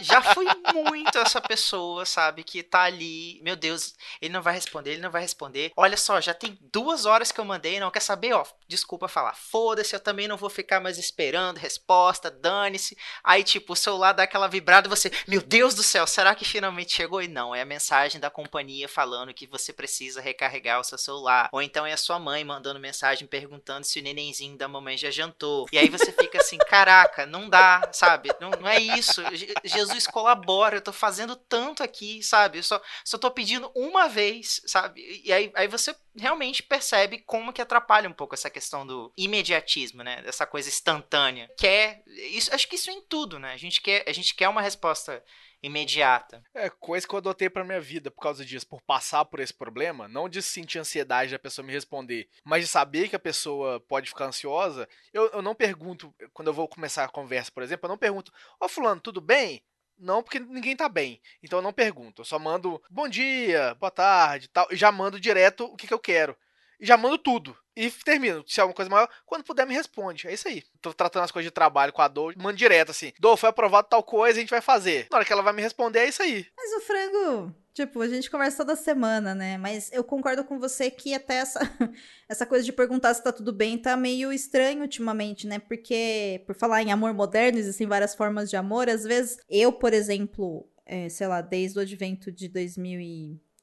[0.00, 4.92] já fui muito essa pessoa, sabe, que tá ali, meu Deus, ele não vai responder,
[4.92, 5.72] ele não vai responder.
[5.76, 9.34] Olha só, já tem duas horas que eu mandei, não quer saber, ó, desculpa falar,
[9.34, 12.96] foda-se, eu também não vou ficar mais esperando resposta, dane-se.
[13.22, 16.44] Aí, tipo, o celular dá aquela vibrada e você, meu Deus do céu, será que
[16.44, 17.22] finalmente chegou?
[17.22, 21.48] E não, é a mensagem da companhia falando que você precisa recarregar o seu celular.
[21.52, 25.10] Ou então é a sua mãe mandando mensagem perguntando se o nenenzinho da mamãe já
[25.10, 25.66] jantou.
[25.72, 28.30] E aí você fica assim, caraca, não dá, sabe?
[28.40, 29.22] Não, não é isso.
[29.34, 32.58] Je- Jesus colabora, eu tô fazendo tanto aqui, sabe?
[32.58, 35.02] Eu só, só tô pedindo uma vez, sabe?
[35.24, 40.02] E aí, aí você realmente percebe como que atrapalha um pouco essa questão do imediatismo,
[40.02, 40.22] né?
[40.22, 41.50] Dessa coisa instantânea.
[41.58, 42.02] Quer.
[42.06, 43.52] Isso, acho que isso é em tudo, né?
[43.52, 45.22] A gente quer, a gente quer uma resposta
[45.62, 46.42] imediata.
[46.54, 49.52] É coisa que eu adotei pra minha vida por causa disso, por passar por esse
[49.52, 53.80] problema, não de sentir ansiedade da pessoa me responder, mas de saber que a pessoa
[53.80, 54.88] pode ficar ansiosa.
[55.12, 58.32] Eu, eu não pergunto, quando eu vou começar a conversa, por exemplo, eu não pergunto,
[58.60, 59.62] ó fulano, tudo bem?
[59.98, 61.20] Não, porque ninguém tá bem.
[61.42, 62.22] Então eu não pergunto.
[62.22, 64.66] Eu só mando bom dia, boa tarde tal.
[64.70, 66.36] E já mando direto o que, que eu quero.
[66.78, 67.56] E já mando tudo.
[67.74, 68.44] E termino.
[68.46, 70.26] Se é alguma coisa maior, quando puder me responde.
[70.26, 70.62] É isso aí.
[70.80, 73.12] Tô tratando as coisas de trabalho com a Dor, mando direto assim.
[73.18, 75.06] Dor, foi aprovado tal coisa, a gente vai fazer.
[75.10, 76.46] Na hora que ela vai me responder, é isso aí.
[76.56, 79.58] Mas o frango, tipo, a gente conversa toda semana, né?
[79.58, 81.60] Mas eu concordo com você que até essa,
[82.26, 85.58] essa coisa de perguntar se tá tudo bem tá meio estranho ultimamente, né?
[85.58, 88.88] Porque, por falar em amor moderno, existem várias formas de amor.
[88.88, 92.48] Às vezes, eu, por exemplo, é, sei lá, desde o advento de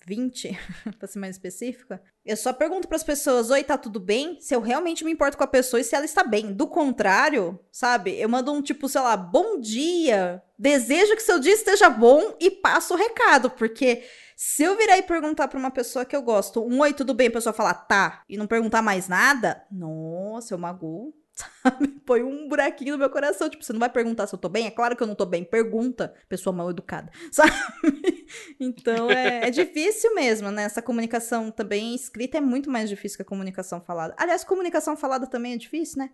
[0.05, 0.57] 20,
[0.99, 4.39] pra ser mais específica, eu só pergunto pras pessoas: Oi, tá tudo bem?
[4.39, 6.53] Se eu realmente me importo com a pessoa e se ela está bem.
[6.53, 8.19] Do contrário, sabe?
[8.19, 12.51] Eu mando um tipo, sei lá, bom dia, desejo que seu dia esteja bom e
[12.51, 14.03] passo o recado, porque
[14.35, 17.27] se eu virar e perguntar pra uma pessoa que eu gosto, um oi, tudo bem,
[17.27, 21.13] a pessoa falar tá, e não perguntar mais nada, nossa, eu mago
[21.63, 21.87] sabe?
[22.05, 23.49] Põe um buraquinho no meu coração.
[23.49, 24.67] Tipo, você não vai perguntar se eu tô bem?
[24.67, 25.43] É claro que eu não tô bem.
[25.43, 27.53] Pergunta, pessoa mal educada, sabe?
[28.59, 30.63] Então é, é difícil mesmo, né?
[30.63, 34.13] Essa comunicação também escrita é muito mais difícil que a comunicação falada.
[34.17, 36.11] Aliás, comunicação falada também é difícil, né?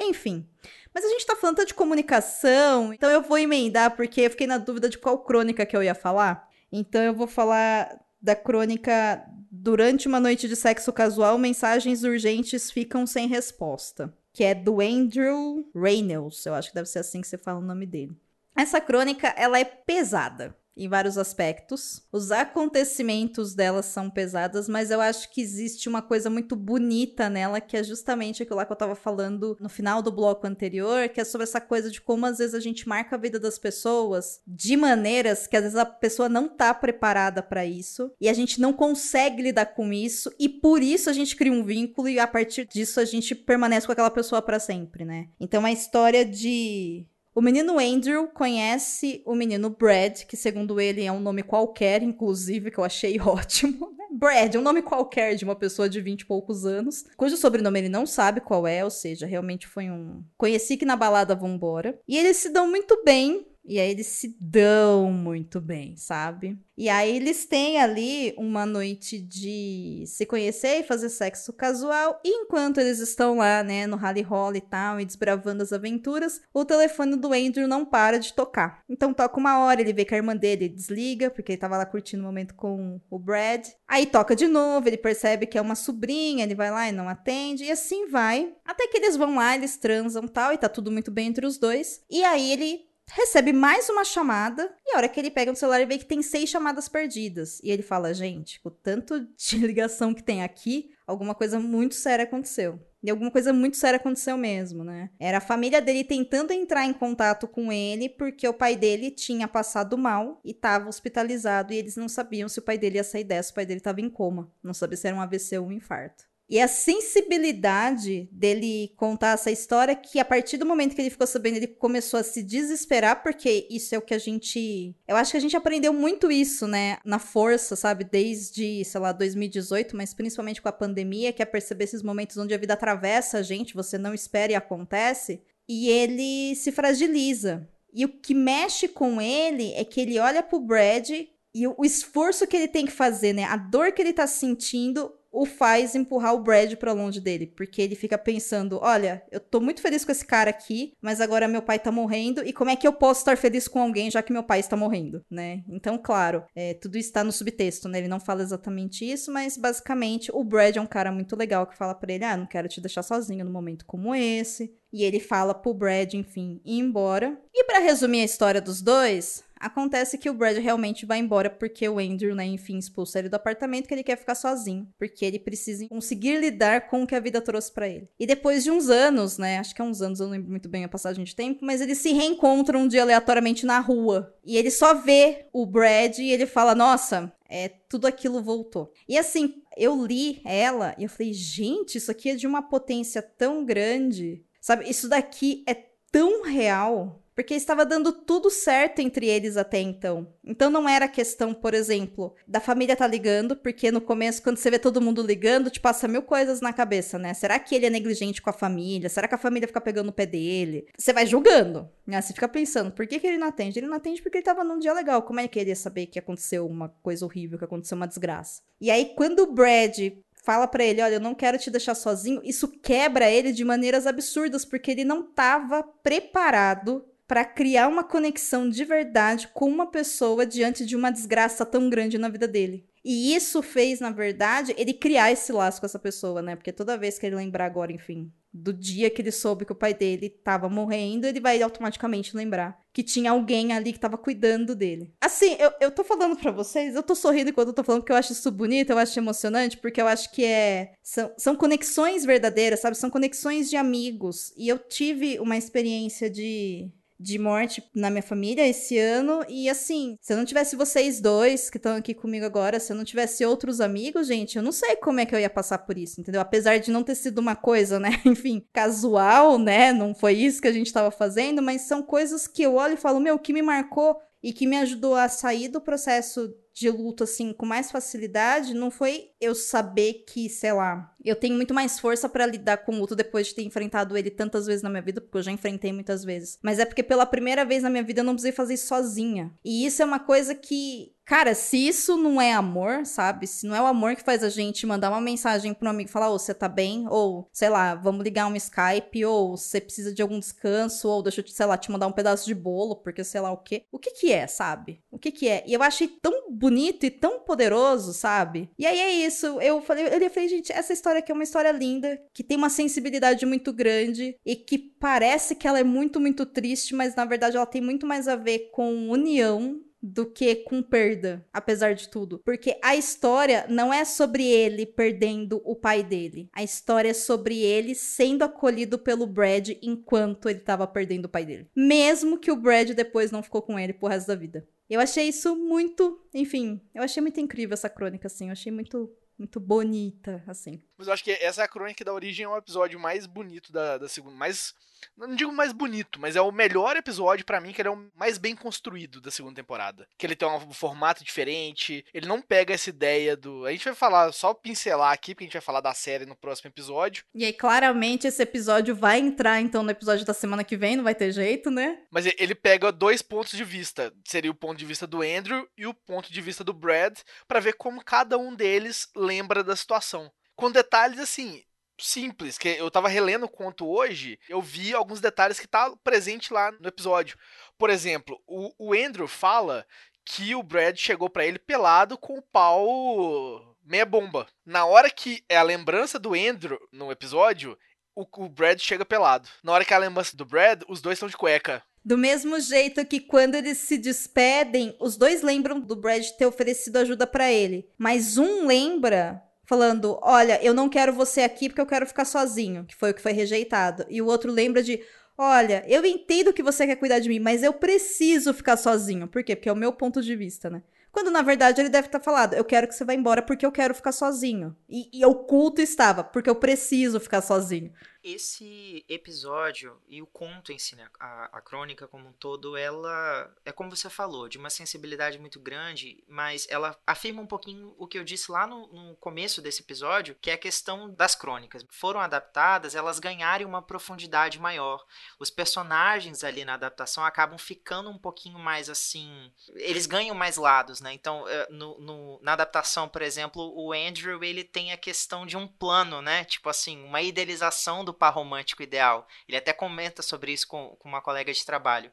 [0.00, 0.48] Enfim.
[0.92, 4.46] Mas a gente tá falando tanto de comunicação, então eu vou emendar porque eu fiquei
[4.46, 6.48] na dúvida de qual crônica que eu ia falar.
[6.72, 9.24] Então eu vou falar da crônica
[9.56, 15.64] Durante uma noite de sexo casual, mensagens urgentes ficam sem resposta que é do Andrew
[15.72, 18.20] Reynolds, eu acho que deve ser assim que você fala o nome dele.
[18.56, 22.02] Essa crônica, ela é pesada em vários aspectos.
[22.12, 27.60] Os acontecimentos dela são pesadas, mas eu acho que existe uma coisa muito bonita nela,
[27.60, 31.20] que é justamente aquilo lá que eu tava falando no final do bloco anterior, que
[31.20, 34.40] é sobre essa coisa de como às vezes a gente marca a vida das pessoas
[34.46, 38.60] de maneiras que às vezes a pessoa não tá preparada para isso e a gente
[38.60, 42.26] não consegue lidar com isso e por isso a gente cria um vínculo e a
[42.26, 45.28] partir disso a gente permanece com aquela pessoa para sempre, né?
[45.38, 51.02] Então é a história de o menino Andrew conhece o menino Brad, que segundo ele
[51.02, 53.92] é um nome qualquer, inclusive, que eu achei ótimo.
[54.12, 57.88] Brad, um nome qualquer de uma pessoa de 20 e poucos anos, cujo sobrenome ele
[57.88, 60.22] não sabe qual é, ou seja, realmente foi um.
[60.38, 61.98] Conheci que na balada vambora.
[62.06, 66.58] E eles se dão muito bem, e aí eles se dão muito bem, sabe?
[66.76, 72.20] E aí eles têm ali uma noite de se conhecer e fazer sexo casual.
[72.24, 76.42] E enquanto eles estão lá, né, no rally roll e tal, e desbravando as aventuras,
[76.52, 78.82] o telefone do Andrew não para de tocar.
[78.88, 81.86] Então toca uma hora, ele vê que a irmã dele desliga, porque ele tava lá
[81.86, 83.66] curtindo o momento com o Brad.
[83.88, 87.08] Aí toca de novo, ele percebe que é uma sobrinha, ele vai lá e não
[87.08, 88.52] atende, e assim vai.
[88.64, 91.56] Até que eles vão lá, eles transam tal, e tá tudo muito bem entre os
[91.56, 92.02] dois.
[92.10, 95.78] E aí ele recebe mais uma chamada e a hora que ele pega no celular
[95.80, 97.60] ele vê que tem seis chamadas perdidas.
[97.62, 101.94] E ele fala, gente, com o tanto de ligação que tem aqui, alguma coisa muito
[101.94, 102.80] séria aconteceu.
[103.02, 105.10] E alguma coisa muito séria aconteceu mesmo, né?
[105.20, 109.46] Era a família dele tentando entrar em contato com ele porque o pai dele tinha
[109.46, 113.24] passado mal e estava hospitalizado e eles não sabiam se o pai dele ia sair
[113.24, 114.50] dessa, o pai dele estava em coma.
[114.62, 116.24] Não sabia se era um AVC ou um infarto.
[116.48, 121.26] E a sensibilidade dele contar essa história, que a partir do momento que ele ficou
[121.26, 124.94] sabendo, ele começou a se desesperar, porque isso é o que a gente.
[125.08, 126.98] Eu acho que a gente aprendeu muito isso, né?
[127.04, 128.04] Na força, sabe?
[128.04, 132.52] Desde, sei lá, 2018, mas principalmente com a pandemia, que é perceber esses momentos onde
[132.52, 135.40] a vida atravessa a gente, você não espera e acontece.
[135.66, 137.66] E ele se fragiliza.
[137.92, 141.08] E o que mexe com ele é que ele olha pro Brad
[141.54, 143.44] e o esforço que ele tem que fazer, né?
[143.44, 147.82] A dor que ele tá sentindo o faz empurrar o Brad para longe dele, porque
[147.82, 151.60] ele fica pensando, olha, eu tô muito feliz com esse cara aqui, mas agora meu
[151.60, 154.32] pai tá morrendo e como é que eu posso estar feliz com alguém já que
[154.32, 155.64] meu pai está morrendo, né?
[155.68, 157.98] Então, claro, é, tudo está no subtexto, né?
[157.98, 161.76] Ele não fala exatamente isso, mas basicamente o Brad é um cara muito legal que
[161.76, 164.72] fala para ele, ah, não quero te deixar sozinho num momento como esse.
[164.92, 167.36] E ele fala pro Brad, enfim, ir embora.
[167.52, 171.88] E para resumir a história dos dois, Acontece que o Brad realmente vai embora porque
[171.88, 175.38] o Andrew, né, enfim, expulsa ele do apartamento que ele quer ficar sozinho, porque ele
[175.38, 178.06] precisa conseguir lidar com o que a vida trouxe para ele.
[178.20, 180.68] E depois de uns anos, né, acho que é uns anos, eu não lembro muito
[180.68, 184.36] bem a passagem de tempo, mas eles se reencontram um dia aleatoriamente na rua.
[184.44, 188.92] E ele só vê o Brad e ele fala: "Nossa, é, tudo aquilo voltou".
[189.08, 193.22] E assim, eu li ela e eu falei: "Gente, isso aqui é de uma potência
[193.22, 194.44] tão grande".
[194.60, 195.74] Sabe, isso daqui é
[196.12, 200.26] tão real porque estava dando tudo certo entre eles até então.
[200.44, 204.70] Então não era questão, por exemplo, da família tá ligando, porque no começo, quando você
[204.70, 207.34] vê todo mundo ligando, te passa mil coisas na cabeça, né?
[207.34, 209.08] Será que ele é negligente com a família?
[209.08, 210.86] Será que a família fica pegando o pé dele?
[210.96, 212.20] Você vai julgando, né?
[212.20, 213.78] Você fica pensando, por que, que ele não atende?
[213.78, 215.22] Ele não atende porque ele tava num dia legal.
[215.22, 218.62] Como é que ele ia saber que aconteceu uma coisa horrível, que aconteceu uma desgraça?
[218.80, 219.98] E aí, quando o Brad
[220.44, 224.06] fala para ele, olha, eu não quero te deixar sozinho, isso quebra ele de maneiras
[224.06, 230.44] absurdas, porque ele não estava preparado para criar uma conexão de verdade com uma pessoa
[230.46, 232.86] diante de uma desgraça tão grande na vida dele.
[233.04, 236.56] E isso fez, na verdade, ele criar esse laço com essa pessoa, né?
[236.56, 239.76] Porque toda vez que ele lembrar agora, enfim, do dia que ele soube que o
[239.76, 244.74] pai dele estava morrendo, ele vai automaticamente lembrar que tinha alguém ali que estava cuidando
[244.74, 245.12] dele.
[245.20, 248.12] Assim, eu, eu tô falando para vocês, eu tô sorrindo enquanto eu tô falando porque
[248.12, 250.92] eu acho isso bonito, eu acho emocionante, porque eu acho que é.
[251.02, 252.96] São, são conexões verdadeiras, sabe?
[252.96, 254.54] São conexões de amigos.
[254.56, 259.44] E eu tive uma experiência de de morte na minha família esse ano.
[259.48, 262.96] E assim, se eu não tivesse vocês dois que estão aqui comigo agora, se eu
[262.96, 265.96] não tivesse outros amigos, gente, eu não sei como é que eu ia passar por
[265.96, 266.40] isso, entendeu?
[266.40, 269.92] Apesar de não ter sido uma coisa, né, enfim, casual, né?
[269.92, 272.98] Não foi isso que a gente tava fazendo, mas são coisas que eu olho e
[272.98, 277.24] falo, meu, que me marcou e que me ajudou a sair do processo de luto,
[277.24, 281.98] assim, com mais facilidade, não foi eu saber que, sei lá, eu tenho muito mais
[281.98, 285.00] força para lidar com o luto depois de ter enfrentado ele tantas vezes na minha
[285.00, 286.58] vida, porque eu já enfrentei muitas vezes.
[286.60, 289.50] Mas é porque pela primeira vez na minha vida eu não precisei fazer isso sozinha.
[289.64, 293.46] E isso é uma coisa que Cara, se isso não é amor, sabe?
[293.46, 296.12] Se não é o amor que faz a gente mandar uma mensagem um amigo e
[296.12, 297.06] falar, ô, oh, você tá bem?
[297.08, 301.40] Ou, sei lá, vamos ligar um Skype, ou você precisa de algum descanso, ou deixa
[301.40, 303.84] eu, sei lá, te mandar um pedaço de bolo, porque sei lá o quê.
[303.90, 305.02] O que que é, sabe?
[305.10, 305.64] O que que é?
[305.66, 308.70] E eu achei tão bonito e tão poderoso, sabe?
[308.78, 309.46] E aí é isso.
[309.60, 312.70] Eu falei, eu falei, gente, essa história aqui é uma história linda, que tem uma
[312.70, 317.56] sensibilidade muito grande e que parece que ela é muito, muito triste, mas na verdade
[317.56, 322.38] ela tem muito mais a ver com união do que com perda, apesar de tudo.
[322.44, 326.50] Porque a história não é sobre ele perdendo o pai dele.
[326.52, 331.46] A história é sobre ele sendo acolhido pelo Brad enquanto ele estava perdendo o pai
[331.46, 331.68] dele.
[331.74, 334.68] Mesmo que o Brad depois não ficou com ele pro resto da vida.
[334.90, 338.46] Eu achei isso muito, enfim, eu achei muito incrível essa crônica, assim.
[338.46, 340.82] Eu achei muito muito bonita, assim.
[340.96, 343.98] Mas eu acho que essa é a crônica dá origem ao episódio mais bonito da,
[343.98, 344.36] da segunda.
[344.36, 344.74] Mais
[345.16, 348.10] não digo mais bonito, mas é o melhor episódio para mim, que ele é o
[348.14, 350.06] mais bem construído da segunda temporada.
[350.16, 353.64] Que ele tem um formato diferente, ele não pega essa ideia do.
[353.66, 356.36] A gente vai falar, só pincelar aqui, porque a gente vai falar da série no
[356.36, 357.24] próximo episódio.
[357.34, 361.04] E aí, claramente, esse episódio vai entrar, então, no episódio da semana que vem, não
[361.04, 362.02] vai ter jeito, né?
[362.10, 364.12] Mas ele pega dois pontos de vista.
[364.24, 367.60] Seria o ponto de vista do Andrew e o ponto de vista do Brad, para
[367.60, 370.30] ver como cada um deles lembra da situação.
[370.54, 371.64] Com detalhes assim,
[371.98, 376.52] simples, que eu tava relendo o conto hoje, eu vi alguns detalhes que tá presente
[376.52, 377.38] lá no episódio.
[377.78, 379.86] Por exemplo, o, o Andrew fala
[380.24, 384.46] que o Brad chegou para ele pelado com o pau meia bomba.
[384.64, 387.78] Na hora que é a lembrança do Andrew no episódio,
[388.14, 389.48] o, o Brad chega pelado.
[389.62, 391.84] Na hora que é a lembrança do Brad, os dois estão de cueca.
[392.04, 396.98] Do mesmo jeito que quando eles se despedem, os dois lembram do Brad ter oferecido
[396.98, 401.86] ajuda para ele, mas um lembra falando: Olha, eu não quero você aqui porque eu
[401.86, 404.04] quero ficar sozinho, que foi o que foi rejeitado.
[404.10, 405.00] E o outro lembra de:
[405.38, 409.26] Olha, eu entendo que você quer cuidar de mim, mas eu preciso ficar sozinho.
[409.26, 409.56] Por quê?
[409.56, 410.82] Porque é o meu ponto de vista, né?
[411.10, 413.72] Quando na verdade ele deve estar falado: Eu quero que você vá embora porque eu
[413.72, 414.76] quero ficar sozinho.
[414.90, 417.92] E, e oculto estava, porque eu preciso ficar sozinho
[418.24, 423.54] esse episódio e o conto em si, né, a, a crônica como um todo, ela
[423.64, 428.06] é como você falou, de uma sensibilidade muito grande, mas ela afirma um pouquinho o
[428.06, 431.84] que eu disse lá no, no começo desse episódio, que é a questão das crônicas.
[431.90, 435.04] Foram adaptadas, elas ganharem uma profundidade maior.
[435.38, 439.52] Os personagens ali na adaptação acabam ficando um pouquinho mais assim.
[439.74, 441.12] Eles ganham mais lados, né?
[441.12, 445.56] Então, eh, no, no, na adaptação, por exemplo, o Andrew ele tem a questão de
[445.56, 446.44] um plano, né?
[446.44, 449.26] Tipo assim, uma idealização do par romântico ideal.
[449.48, 452.12] Ele até comenta sobre isso com, com uma colega de trabalho.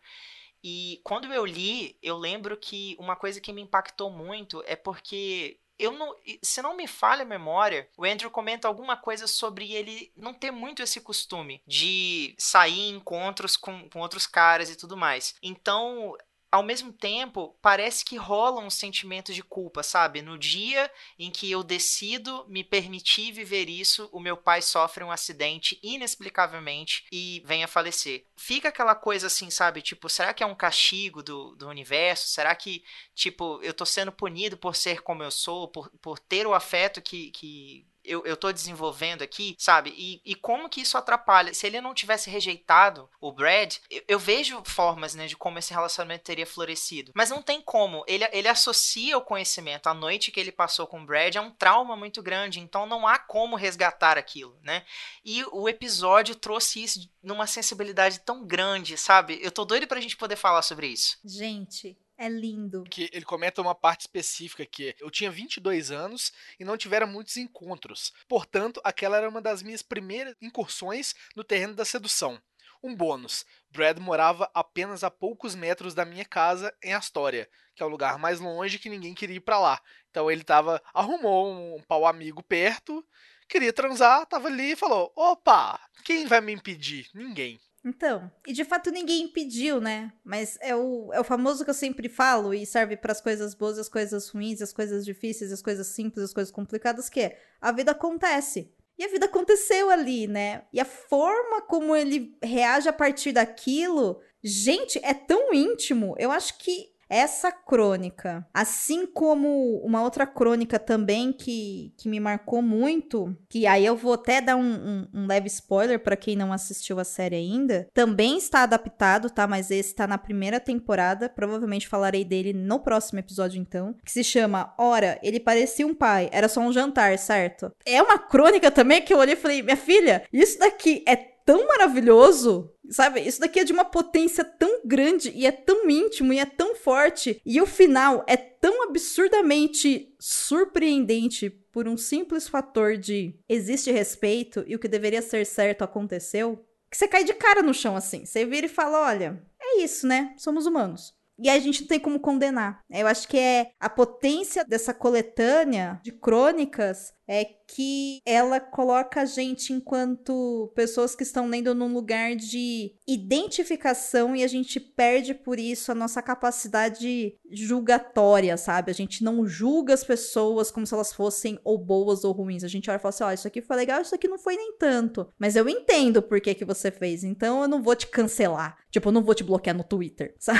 [0.64, 5.60] E quando eu li, eu lembro que uma coisa que me impactou muito é porque
[5.82, 10.12] eu não, se não me falha a memória, o Andrew comenta alguma coisa sobre ele
[10.16, 14.96] não ter muito esse costume de sair em encontros com, com outros caras e tudo
[14.96, 15.36] mais.
[15.42, 16.16] Então,
[16.52, 20.22] ao mesmo tempo, parece que rola um sentimento de culpa, sabe?
[20.22, 25.12] No dia em que eu decido me permitir viver isso, o meu pai sofre um
[25.12, 28.26] acidente inexplicavelmente e vem a falecer.
[28.36, 29.82] Fica aquela coisa assim, sabe?
[29.82, 32.28] Tipo, será que é um castigo do, do universo?
[32.28, 32.84] Será que,
[33.16, 37.02] tipo, eu tô sendo punido por ser como eu sou, por, por ter o afeto
[37.02, 39.94] que, que eu, eu tô desenvolvendo aqui, sabe?
[39.98, 41.54] E, e como que isso atrapalha?
[41.54, 45.74] Se ele não tivesse rejeitado o Brad, eu, eu, vejo formas, né, de como esse
[45.74, 47.12] relacionamento teria florescido.
[47.16, 48.04] Mas não tem como.
[48.08, 51.52] Ele, ele associa o conhecimento, a noite que ele passou com o Brad, a um
[51.52, 52.60] trauma muito grande.
[52.60, 54.84] Então não há como resgatar aquilo, né?
[55.24, 59.40] E o episódio trouxe isso numa sensibilidade tão grande, sabe?
[59.42, 61.18] Eu tô doido pra gente poder falar sobre isso.
[61.24, 62.84] Gente, é lindo.
[62.84, 67.36] Que ele comenta uma parte específica que eu tinha 22 anos e não tivera muitos
[67.36, 68.14] encontros.
[68.28, 72.40] Portanto, aquela era uma das minhas primeiras incursões no terreno da sedução.
[72.84, 77.86] Um bônus: Brad morava apenas a poucos metros da minha casa em Astoria, que é
[77.86, 79.82] o lugar mais longe que ninguém queria ir para lá.
[80.12, 83.04] Então ele tava arrumou um pau amigo perto,
[83.50, 87.10] queria transar, tava ali e falou: "Opa, quem vai me impedir?
[87.16, 87.60] Ninguém".
[87.84, 90.14] Então, e de fato ninguém impediu, né?
[90.24, 93.56] Mas é o, é o famoso que eu sempre falo e serve para as coisas
[93.56, 97.42] boas, as coisas ruins, as coisas difíceis, as coisas simples, as coisas complicadas, que é
[97.60, 98.72] a vida acontece.
[99.00, 100.64] E a vida aconteceu ali, né?
[100.72, 106.16] E a forma como ele reage a partir daquilo Gente, é tão íntimo.
[106.18, 112.62] Eu acho que essa crônica, assim como uma outra crônica também que, que me marcou
[112.62, 116.54] muito, que aí eu vou até dar um, um, um leve spoiler para quem não
[116.54, 119.46] assistiu a série ainda, também está adaptado, tá?
[119.46, 124.24] Mas esse está na primeira temporada, provavelmente falarei dele no próximo episódio então, que se
[124.24, 127.74] chama Ora, ele parecia um pai, era só um jantar, certo?
[127.86, 131.68] É uma crônica também que eu olhei e falei, minha filha, isso daqui é tão
[131.68, 133.22] maravilhoso, sabe?
[133.22, 136.76] Isso daqui é de uma potência tão grande e é tão íntimo e é tão
[136.76, 137.42] forte.
[137.46, 144.76] E o final é tão absurdamente surpreendente por um simples fator de existe respeito e
[144.76, 148.26] o que deveria ser certo aconteceu, que você cai de cara no chão assim.
[148.26, 150.34] Você vira e fala: olha, é isso, né?
[150.38, 151.14] Somos humanos.
[151.40, 152.82] E a gente não tem como condenar.
[152.90, 159.26] Eu acho que é a potência dessa coletânea de crônicas é que ela coloca a
[159.26, 165.58] gente enquanto pessoas que estão lendo num lugar de identificação e a gente perde por
[165.58, 168.92] isso a nossa capacidade julgatória, sabe?
[168.92, 172.66] A gente não julga as pessoas como se elas fossem ou boas ou ruins.
[172.66, 174.38] A gente olha e fala assim: ó, oh, isso aqui foi legal, isso aqui não
[174.38, 175.32] foi nem tanto.
[175.40, 178.78] Mas eu entendo por que, que você fez, então eu não vou te cancelar.
[178.92, 180.60] Tipo, eu não vou te bloquear no Twitter, sabe?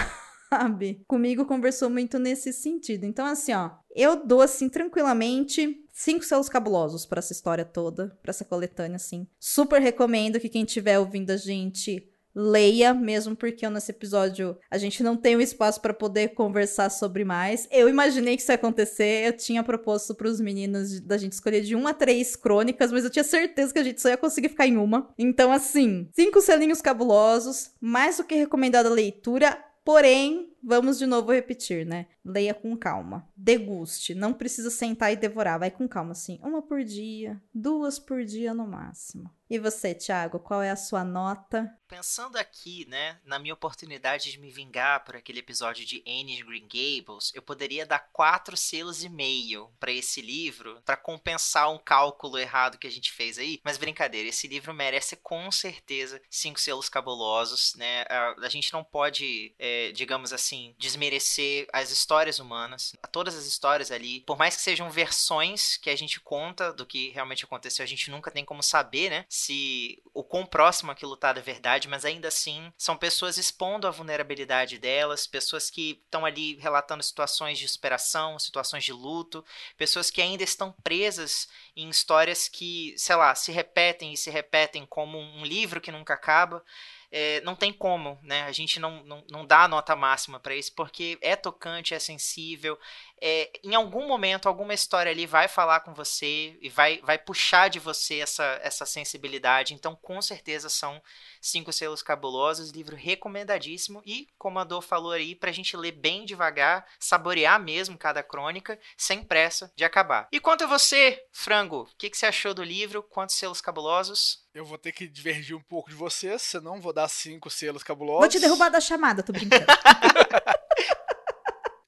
[0.54, 1.02] Sabe?
[1.08, 3.06] Comigo conversou muito nesse sentido.
[3.06, 8.32] Então, assim, ó, eu dou, assim, tranquilamente cinco selos cabulosos para essa história toda, para
[8.32, 9.26] essa coletânea, assim.
[9.40, 15.04] Super recomendo que quem estiver ouvindo a gente leia, mesmo porque nesse episódio a gente
[15.04, 17.68] não tem o um espaço para poder conversar sobre mais.
[17.70, 21.62] Eu imaginei que isso ia acontecer, eu tinha proposto para os meninos da gente escolher
[21.62, 24.50] de uma a três crônicas, mas eu tinha certeza que a gente só ia conseguir
[24.50, 25.10] ficar em uma.
[25.18, 31.86] Então, assim, cinco selinhos cabulosos, mais do que recomendada leitura, Porém, vamos de novo repetir,
[31.86, 32.06] né?
[32.24, 33.28] Leia com calma.
[33.36, 34.14] Deguste.
[34.14, 35.60] Não precisa sentar e devorar.
[35.60, 36.40] Vai com calma, assim.
[36.44, 39.30] Uma por dia, duas por dia no máximo.
[39.52, 41.70] E você, Thiago, qual é a sua nota?
[41.86, 46.70] Pensando aqui, né, na minha oportunidade de me vingar por aquele episódio de Anne Green
[46.70, 52.38] Gables, eu poderia dar quatro selos e meio para esse livro, para compensar um cálculo
[52.38, 53.60] errado que a gente fez aí.
[53.62, 58.04] Mas brincadeira, esse livro merece com certeza cinco selos cabulosos, né?
[58.04, 63.92] A, a gente não pode, é, digamos assim, desmerecer as histórias humanas, todas as histórias
[63.92, 67.88] ali, por mais que sejam versões que a gente conta do que realmente aconteceu, a
[67.88, 69.26] gente nunca tem como saber, né?
[69.42, 73.92] Se o quão próximo aquilo tá da verdade, mas ainda assim são pessoas expondo a
[73.92, 79.44] vulnerabilidade delas, pessoas que estão ali relatando situações de superação, situações de luto,
[79.78, 84.86] pessoas que ainda estão presas em histórias que, sei lá, se repetem e se repetem
[84.86, 86.64] como um livro que nunca acaba
[87.12, 88.44] é, não tem como, né?
[88.44, 92.80] A gente não, não, não dá nota máxima para isso, porque é tocante, é sensível.
[93.22, 97.70] É, em algum momento, alguma história ali vai falar com você e vai, vai puxar
[97.70, 99.76] de você essa, essa sensibilidade.
[99.76, 101.00] Então, com certeza, são
[101.40, 104.02] cinco selos cabulosos, livro recomendadíssimo.
[104.06, 108.80] E, como a Dor falou aí, pra gente ler bem devagar, saborear mesmo cada crônica,
[108.98, 110.28] sem pressa de acabar.
[110.32, 113.04] E quanto a você, Frango, o que, que você achou do livro?
[113.04, 114.42] Quantos selos cabulosos?
[114.54, 118.22] Eu vou ter que divergir um pouco de vocês, senão vou dar cinco selos cabulosos.
[118.22, 119.66] Vou te derrubar da chamada, tô brincando.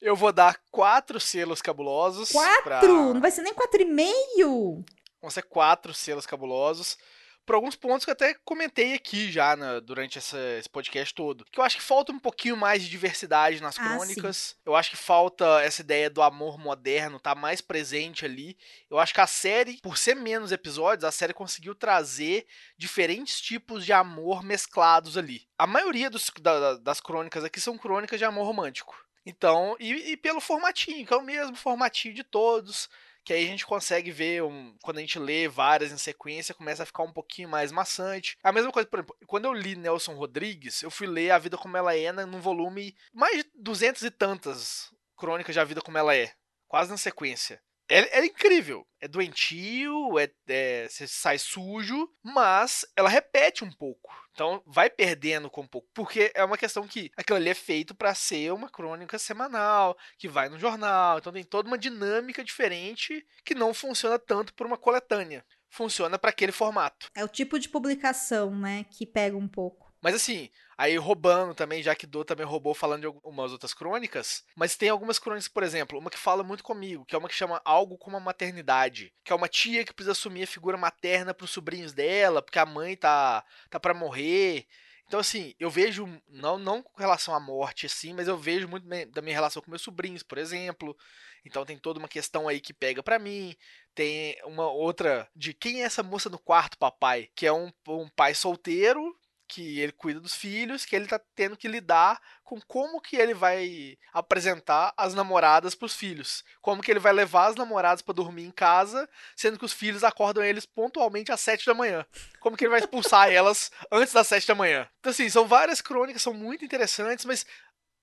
[0.04, 2.30] Eu vou dar quatro selos cabulosos.
[2.30, 2.62] Quatro?
[2.62, 2.82] Pra...
[2.82, 4.84] Não vai ser nem quatro e meio?
[5.18, 6.98] Vão ser quatro selos cabulosos
[7.46, 11.44] por alguns pontos que eu até comentei aqui já né, durante essa, esse podcast todo.
[11.50, 14.36] Que eu acho que falta um pouquinho mais de diversidade nas ah, crônicas.
[14.36, 14.54] Sim.
[14.66, 18.56] Eu acho que falta essa ideia do amor moderno tá mais presente ali.
[18.90, 22.46] Eu acho que a série, por ser menos episódios, a série conseguiu trazer
[22.76, 25.46] diferentes tipos de amor mesclados ali.
[25.58, 29.03] A maioria dos, da, das crônicas aqui são crônicas de amor romântico.
[29.26, 32.88] Então, e, e pelo formatinho, que é o mesmo formatinho de todos
[33.24, 36.82] que aí a gente consegue ver, um, quando a gente lê várias em sequência, começa
[36.82, 38.36] a ficar um pouquinho mais maçante.
[38.42, 41.56] A mesma coisa, por exemplo, quando eu li Nelson Rodrigues, eu fui ler A Vida
[41.56, 45.96] Como Ela É num volume mais de duzentas e tantas crônicas de A Vida Como
[45.96, 46.32] Ela É,
[46.68, 47.62] quase na sequência.
[47.88, 48.86] É, é, incrível.
[49.00, 54.10] É doentio, é, é, você sai sujo, mas ela repete um pouco.
[54.32, 55.88] Então vai perdendo com um pouco.
[55.92, 60.28] Porque é uma questão que aquilo ali é feito para ser uma crônica semanal, que
[60.28, 61.18] vai no jornal.
[61.18, 65.44] Então tem toda uma dinâmica diferente que não funciona tanto por uma coletânea.
[65.68, 67.08] Funciona para aquele formato.
[67.14, 69.92] É o tipo de publicação, né, que pega um pouco.
[70.00, 74.44] Mas assim, Aí roubando também, já que Do também roubou falando de algumas outras crônicas.
[74.56, 77.34] Mas tem algumas crônicas, por exemplo, uma que fala muito comigo, que é uma que
[77.34, 79.12] chama Algo como a Maternidade.
[79.24, 82.58] Que é uma tia que precisa assumir a figura materna para os sobrinhos dela, porque
[82.58, 84.66] a mãe tá, tá para morrer.
[85.06, 88.86] Então, assim, eu vejo, não, não com relação à morte, assim, mas eu vejo muito
[89.10, 90.96] da minha relação com meus sobrinhos, por exemplo.
[91.44, 93.54] Então tem toda uma questão aí que pega para mim.
[93.94, 97.28] Tem uma outra de quem é essa moça no quarto, papai?
[97.34, 99.14] Que é um, um pai solteiro
[99.46, 103.34] que ele cuida dos filhos, que ele tá tendo que lidar com como que ele
[103.34, 106.44] vai apresentar as namoradas pros filhos.
[106.60, 110.04] Como que ele vai levar as namoradas para dormir em casa, sendo que os filhos
[110.04, 112.04] acordam eles pontualmente às sete da manhã.
[112.40, 114.88] Como que ele vai expulsar elas antes das sete da manhã.
[115.00, 117.46] Então, assim, são várias crônicas, são muito interessantes, mas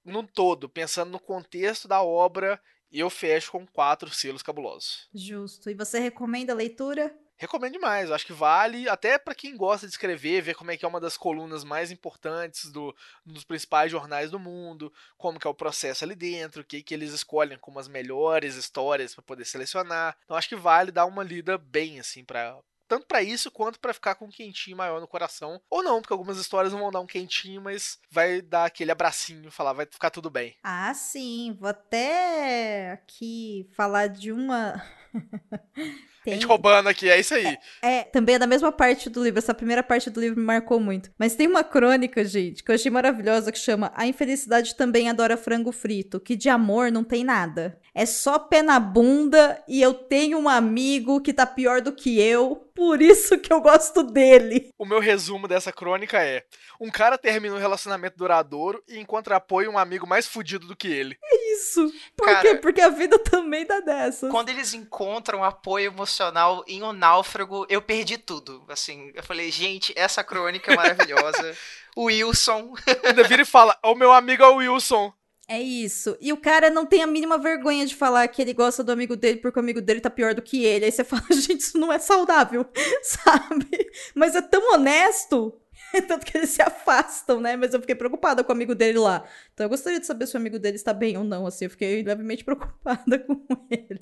[0.04, 2.62] num todo, pensando no contexto da obra,
[2.92, 5.08] eu fecho com quatro selos cabulosos.
[5.14, 5.70] Justo.
[5.70, 7.16] E você recomenda a leitura?
[7.42, 10.78] Recomendo demais, eu acho que vale, até para quem gosta de escrever, ver como é
[10.78, 15.48] que é uma das colunas mais importantes do, dos principais jornais do mundo, como que
[15.48, 19.24] é o processo ali dentro, o que, que eles escolhem como as melhores histórias para
[19.24, 20.16] poder selecionar.
[20.24, 23.94] Então acho que vale dar uma lida bem assim para tanto para isso quanto para
[23.94, 25.62] ficar com um quentinho maior no coração.
[25.70, 29.50] Ou não, porque algumas histórias não vão dar um quentinho, mas vai dar aquele abracinho,
[29.50, 30.58] falar, vai ficar tudo bem.
[30.62, 31.56] Ah, sim.
[31.58, 34.86] Vou até aqui falar de uma
[36.24, 36.34] Tem...
[36.34, 37.58] A gente roubando aqui, é isso aí.
[37.82, 39.40] É, também é da mesma parte do livro.
[39.40, 41.10] Essa primeira parte do livro me marcou muito.
[41.18, 45.36] Mas tem uma crônica, gente, que eu achei maravilhosa, que chama A Infelicidade Também Adora
[45.36, 47.80] Frango Frito, que de amor não tem nada.
[47.94, 52.22] É só pé na bunda e eu tenho um amigo que tá pior do que
[52.22, 54.70] eu, por isso que eu gosto dele.
[54.78, 56.44] O meu resumo dessa crônica é:
[56.80, 60.88] um cara termina um relacionamento duradouro e encontra apoio um amigo mais fudido do que
[60.88, 61.18] ele.
[61.62, 61.94] Isso.
[62.18, 62.56] Por cara, quê?
[62.56, 64.32] Porque a vida também dá dessas.
[64.32, 68.64] Quando eles encontram apoio emocional em um náufrago, eu perdi tudo.
[68.68, 71.56] Assim, eu falei, gente, essa crônica é maravilhosa.
[71.96, 72.74] o Wilson.
[73.04, 75.14] Ainda vira e fala: o meu amigo é o Wilson.
[75.48, 76.16] É isso.
[76.22, 79.18] E o cara não tem a mínima vergonha de falar que ele gosta do amigo
[79.18, 80.86] dele porque o amigo dele tá pior do que ele.
[80.86, 82.66] Aí você fala, gente, isso não é saudável,
[83.04, 83.92] sabe?
[84.16, 85.61] Mas é tão honesto.
[86.08, 87.56] Tanto que eles se afastam, né?
[87.56, 89.24] Mas eu fiquei preocupada com o amigo dele lá.
[89.54, 91.66] Então eu gostaria de saber se o amigo dele está bem ou não, assim.
[91.66, 94.02] Eu fiquei levemente preocupada com ele.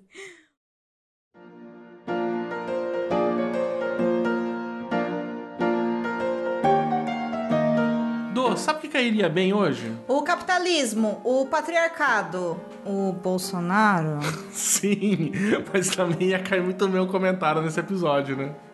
[8.60, 9.92] sabe o que cairia bem hoje?
[10.08, 14.20] O capitalismo, o patriarcado, o Bolsonaro.
[14.52, 15.32] Sim,
[15.72, 18.54] mas também ia cair muito bem um comentário nesse episódio, né?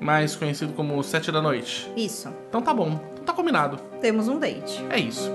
[0.00, 1.90] Mais conhecido como Sete da Noite.
[1.96, 2.28] Isso.
[2.48, 3.78] Então tá bom, então tá combinado.
[4.00, 4.84] Temos um date.
[4.90, 5.30] É isso.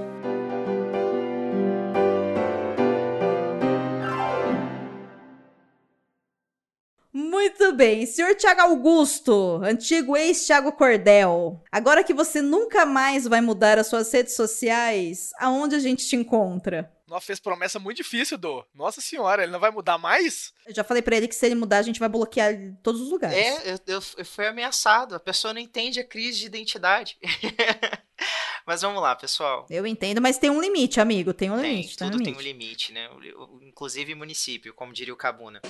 [7.12, 11.62] Muito bem, senhor Tiago Augusto, antigo ex-Tiago Cordel.
[11.72, 16.16] Agora que você nunca mais vai mudar as suas redes sociais, aonde a gente te
[16.16, 16.93] encontra?
[17.14, 18.66] Nossa, fez promessa muito difícil, do.
[18.74, 20.52] Nossa senhora, ele não vai mudar mais?
[20.66, 23.12] Eu já falei para ele que se ele mudar, a gente vai bloquear todos os
[23.12, 23.38] lugares.
[23.38, 25.14] É, eu, eu, eu fui ameaçado.
[25.14, 27.20] A pessoa não entende a crise de identidade.
[28.66, 29.68] mas vamos lá, pessoal.
[29.70, 31.36] Eu entendo, mas tem um limite, amigo.
[31.36, 31.98] Tem um tem, limite.
[31.98, 33.68] Tudo tem um limite, tem um limite né?
[33.68, 35.62] Inclusive município, como diria o Cabuna.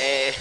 [0.00, 0.32] É...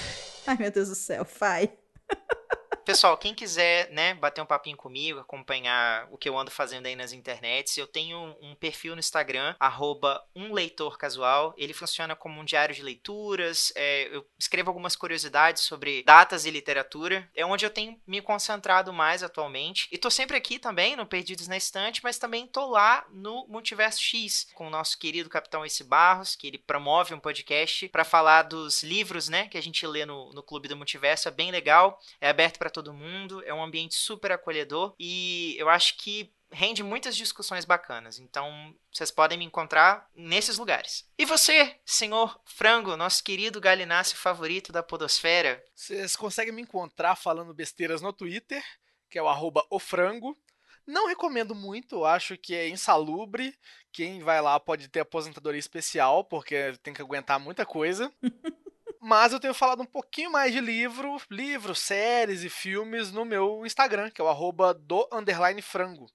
[0.48, 1.74] Ai, meu Deus do céu, fai.
[2.88, 6.96] Pessoal, quem quiser, né, bater um papinho comigo, acompanhar o que eu ando fazendo aí
[6.96, 11.54] nas internets, eu tenho um perfil no Instagram, arroba um leitor casual.
[11.58, 13.74] Ele funciona como um diário de leituras.
[13.76, 17.30] É, eu escrevo algumas curiosidades sobre datas e literatura.
[17.36, 19.90] É onde eu tenho me concentrado mais atualmente.
[19.92, 24.02] E tô sempre aqui também no Perdidos na Estante, mas também tô lá no Multiverso
[24.02, 28.44] X, com o nosso querido Capitão Ace Barros, que ele promove um podcast para falar
[28.44, 31.28] dos livros, né, que a gente lê no, no Clube do Multiverso.
[31.28, 35.68] É bem legal, é aberto para todo mundo, é um ambiente super acolhedor e eu
[35.68, 38.20] acho que rende muitas discussões bacanas.
[38.20, 41.10] Então, vocês podem me encontrar nesses lugares.
[41.18, 45.64] E você, senhor Frango, nosso querido galináceo favorito da podosfera?
[45.76, 48.64] Vocês conseguem me encontrar falando besteiras no Twitter,
[49.10, 50.38] que é o arroba ofrango.
[50.86, 53.58] Não recomendo muito, acho que é insalubre.
[53.92, 58.14] Quem vai lá pode ter aposentadoria especial, porque tem que aguentar muita coisa.
[59.08, 63.66] Mas eu tenho falado um pouquinho mais de livro, livros, séries e filmes no meu
[63.66, 66.12] Instagram, que é o arroba do underline frango.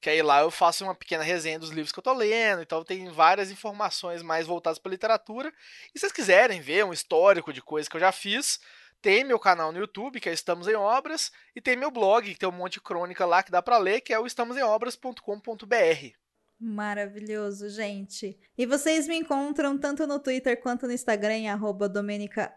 [0.00, 2.82] Que aí lá eu faço uma pequena resenha dos livros que eu tô lendo, então
[2.82, 5.52] tem várias informações mais voltadas para literatura.
[5.94, 8.58] E se vocês quiserem ver um histórico de coisas que eu já fiz,
[9.02, 12.38] tem meu canal no YouTube, que é Estamos em Obras, e tem meu blog, que
[12.38, 16.21] tem um monte de crônica lá que dá para ler, que é o estamosemobras.com.br.
[16.64, 18.38] Maravilhoso, gente.
[18.56, 22.54] E vocês me encontram tanto no Twitter quanto no Instagram em arroba Domenica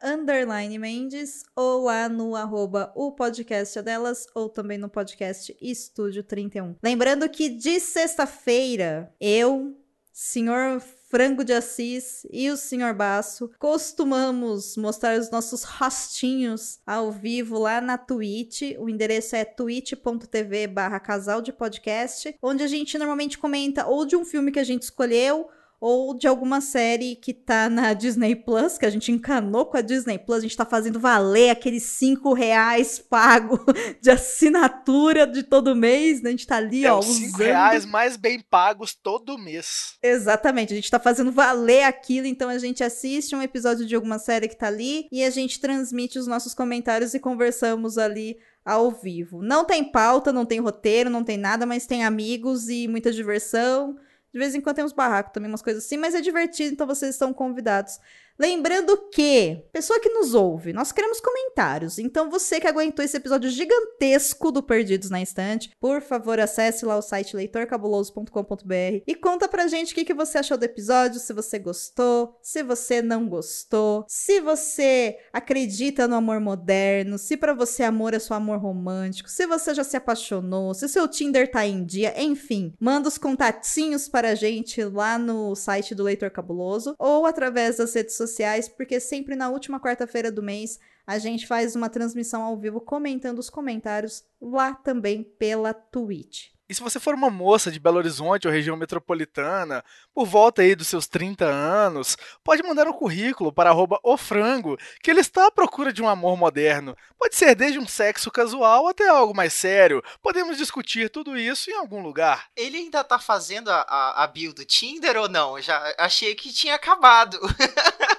[0.79, 6.75] Mendes ou lá no arroba o podcast delas ou também no podcast Estúdio 31.
[6.83, 9.75] Lembrando que de sexta-feira eu
[10.15, 13.51] senhor Frango de Assis e o Senhor Baço.
[13.59, 18.61] Costumamos mostrar os nossos rostinhos ao vivo lá na Twitch.
[18.79, 24.15] O endereço é twitch.tv barra casal de podcast, onde a gente normalmente comenta ou de
[24.15, 25.49] um filme que a gente escolheu
[25.87, 29.81] ou de alguma série que tá na Disney Plus, que a gente encanou com a
[29.81, 33.63] Disney Plus, a gente tá fazendo valer aqueles cinco reais pago
[34.01, 36.29] de assinatura de todo mês, né?
[36.29, 39.95] A gente tá ali, é, ó, os cinco reais mais bem pagos todo mês.
[40.01, 44.17] Exatamente, a gente tá fazendo valer aquilo, então a gente assiste um episódio de alguma
[44.17, 48.89] série que tá ali e a gente transmite os nossos comentários e conversamos ali ao
[48.89, 49.43] vivo.
[49.43, 53.95] Não tem pauta, não tem roteiro, não tem nada, mas tem amigos e muita diversão.
[54.35, 56.85] De vez em quando tem uns barracos também, umas coisas assim, mas é divertido, então
[56.85, 58.01] vocês estão convidados.
[58.37, 61.97] Lembrando que, pessoa que nos ouve, nós queremos comentários.
[61.97, 66.97] Então, você que aguentou esse episódio gigantesco do Perdidos na Estante, por favor, acesse lá
[66.97, 71.31] o site leitorcabuloso.com.br e conta pra gente o que, que você achou do episódio, se
[71.31, 77.83] você gostou, se você não gostou, se você acredita no amor moderno, se para você
[77.83, 81.85] amor é só amor romântico, se você já se apaixonou, se seu Tinder tá em
[81.85, 87.25] dia, enfim, manda os contatinhos para a gente lá no site do Leitor Cabuloso ou
[87.25, 88.24] através das redes sociais,
[88.69, 93.39] porque sempre na última quarta-feira do mês a gente faz uma transmissão ao vivo comentando
[93.39, 96.55] os comentários lá também pela Twitch.
[96.67, 100.73] E se você for uma moça de Belo Horizonte ou região metropolitana, por volta aí
[100.73, 105.51] dos seus 30 anos, pode mandar um currículo para arroba ofrango, que ele está à
[105.51, 106.97] procura de um amor moderno.
[107.19, 110.03] Pode ser desde um sexo casual até algo mais sério.
[110.23, 112.47] Podemos discutir tudo isso em algum lugar.
[112.55, 115.61] Ele ainda tá fazendo a, a, a build do Tinder ou não?
[115.61, 117.39] Já achei que tinha acabado.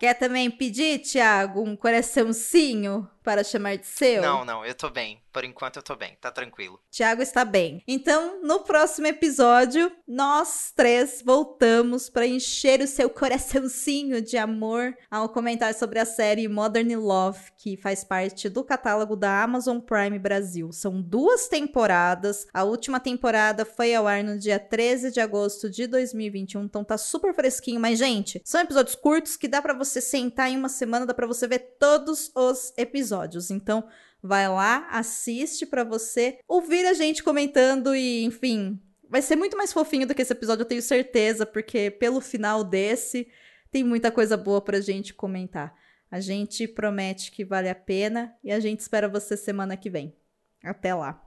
[0.00, 4.20] Quer também pedir, Thiago, um coraçãozinho para chamar de seu?
[4.20, 5.22] Não, não, eu tô bem.
[5.32, 6.80] Por enquanto eu tô bem, tá tranquilo.
[6.90, 7.84] Thiago está bem.
[7.86, 15.28] Então, no próximo episódio, nós três voltamos para encher o seu coraçãozinho de amor ao
[15.28, 20.72] comentar sobre a série Modern Love, que faz parte do catálogo da Amazon Prime Brasil.
[20.72, 22.48] São duas temporadas.
[22.52, 26.98] A última temporada foi ao ar no dia 13 de agosto de 2021, então tá
[26.98, 31.06] super fresquinho, mas gente, são episódios curtos que dá para você sentar em uma semana,
[31.06, 33.19] dá para você ver todos os episódios.
[33.50, 33.84] Então,
[34.22, 39.72] Vai lá, assiste para você ouvir a gente comentando e, enfim, vai ser muito mais
[39.72, 43.26] fofinho do que esse episódio, eu tenho certeza, porque pelo final desse
[43.70, 45.74] tem muita coisa boa pra gente comentar.
[46.10, 50.14] A gente promete que vale a pena e a gente espera você semana que vem.
[50.62, 51.24] Até lá.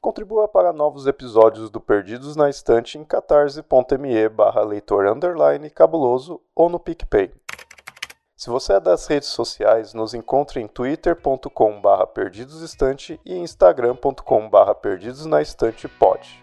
[0.00, 5.04] Contribua para novos episódios do Perdidos na Estante em catarse.me barra leitor
[5.72, 7.32] cabuloso ou no PicPay.
[8.36, 16.42] Se você é das redes sociais, nos encontre em twitter.com.br perdidosestante e instagram.com.br perdidosnaestantepod.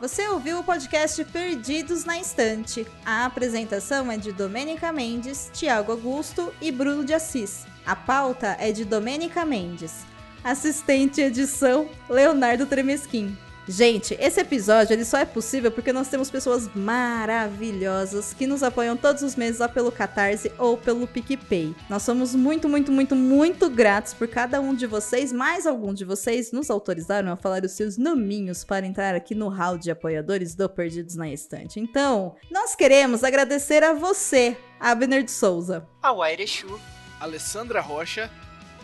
[0.00, 2.86] Você ouviu o podcast Perdidos na Estante.
[3.04, 7.66] A apresentação é de Domênica Mendes, Tiago Augusto e Bruno de Assis.
[7.84, 10.04] A pauta é de Domênica Mendes.
[10.42, 13.36] Assistente edição, Leonardo Tremesquim.
[13.68, 18.96] Gente, esse episódio ele só é possível porque nós temos pessoas maravilhosas que nos apoiam
[18.96, 21.74] todos os meses lá pelo Catarse ou pelo PicPay.
[21.88, 25.30] Nós somos muito, muito, muito, muito gratos por cada um de vocês.
[25.30, 29.48] Mais algum de vocês nos autorizaram a falar os seus nominhos para entrar aqui no
[29.48, 31.78] hall de apoiadores do Perdidos na Estante.
[31.78, 36.80] Então, nós queremos agradecer a você, Abner de Souza, A Waire Chu,
[37.20, 38.28] Alessandra Rocha,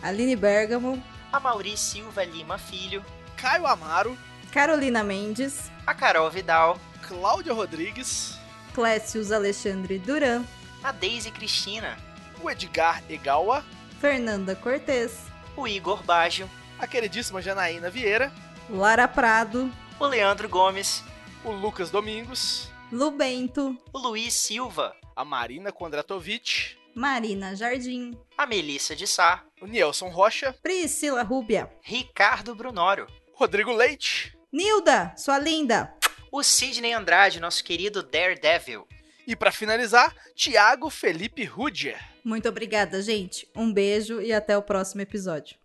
[0.01, 1.01] Aline Bergamo,
[1.31, 3.03] a Mauri Silva Lima Filho,
[3.35, 4.17] Caio Amaro,
[4.51, 8.35] Carolina Mendes, a Carol Vidal, Cláudia Rodrigues,
[8.73, 10.43] Clécius Alexandre Duran,
[10.83, 11.97] a Deise Cristina,
[12.41, 13.63] o Edgar Egawa,
[14.01, 18.33] Fernanda Cortez, o Igor Baggio, a queridíssima Janaína Vieira,
[18.67, 21.03] Lara Prado, o Leandro Gomes,
[21.43, 28.95] o Lucas Domingos, Lu Bento, o Luiz Silva, a Marina Kondratovic, Marina Jardim, a Melissa
[28.95, 35.93] de Sá, o Nielson Rocha, Priscila Rúbia, Ricardo Brunório, Rodrigo Leite Nilda, sua linda,
[36.31, 38.87] o Sidney Andrade, nosso querido Daredevil.
[39.27, 41.99] e, para finalizar, Tiago Felipe Rudier.
[42.23, 43.47] Muito obrigada, gente.
[43.55, 45.55] Um beijo e até o próximo episódio.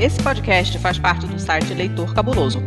[0.00, 2.58] Esse podcast faz parte do site Leitor Cabuloso.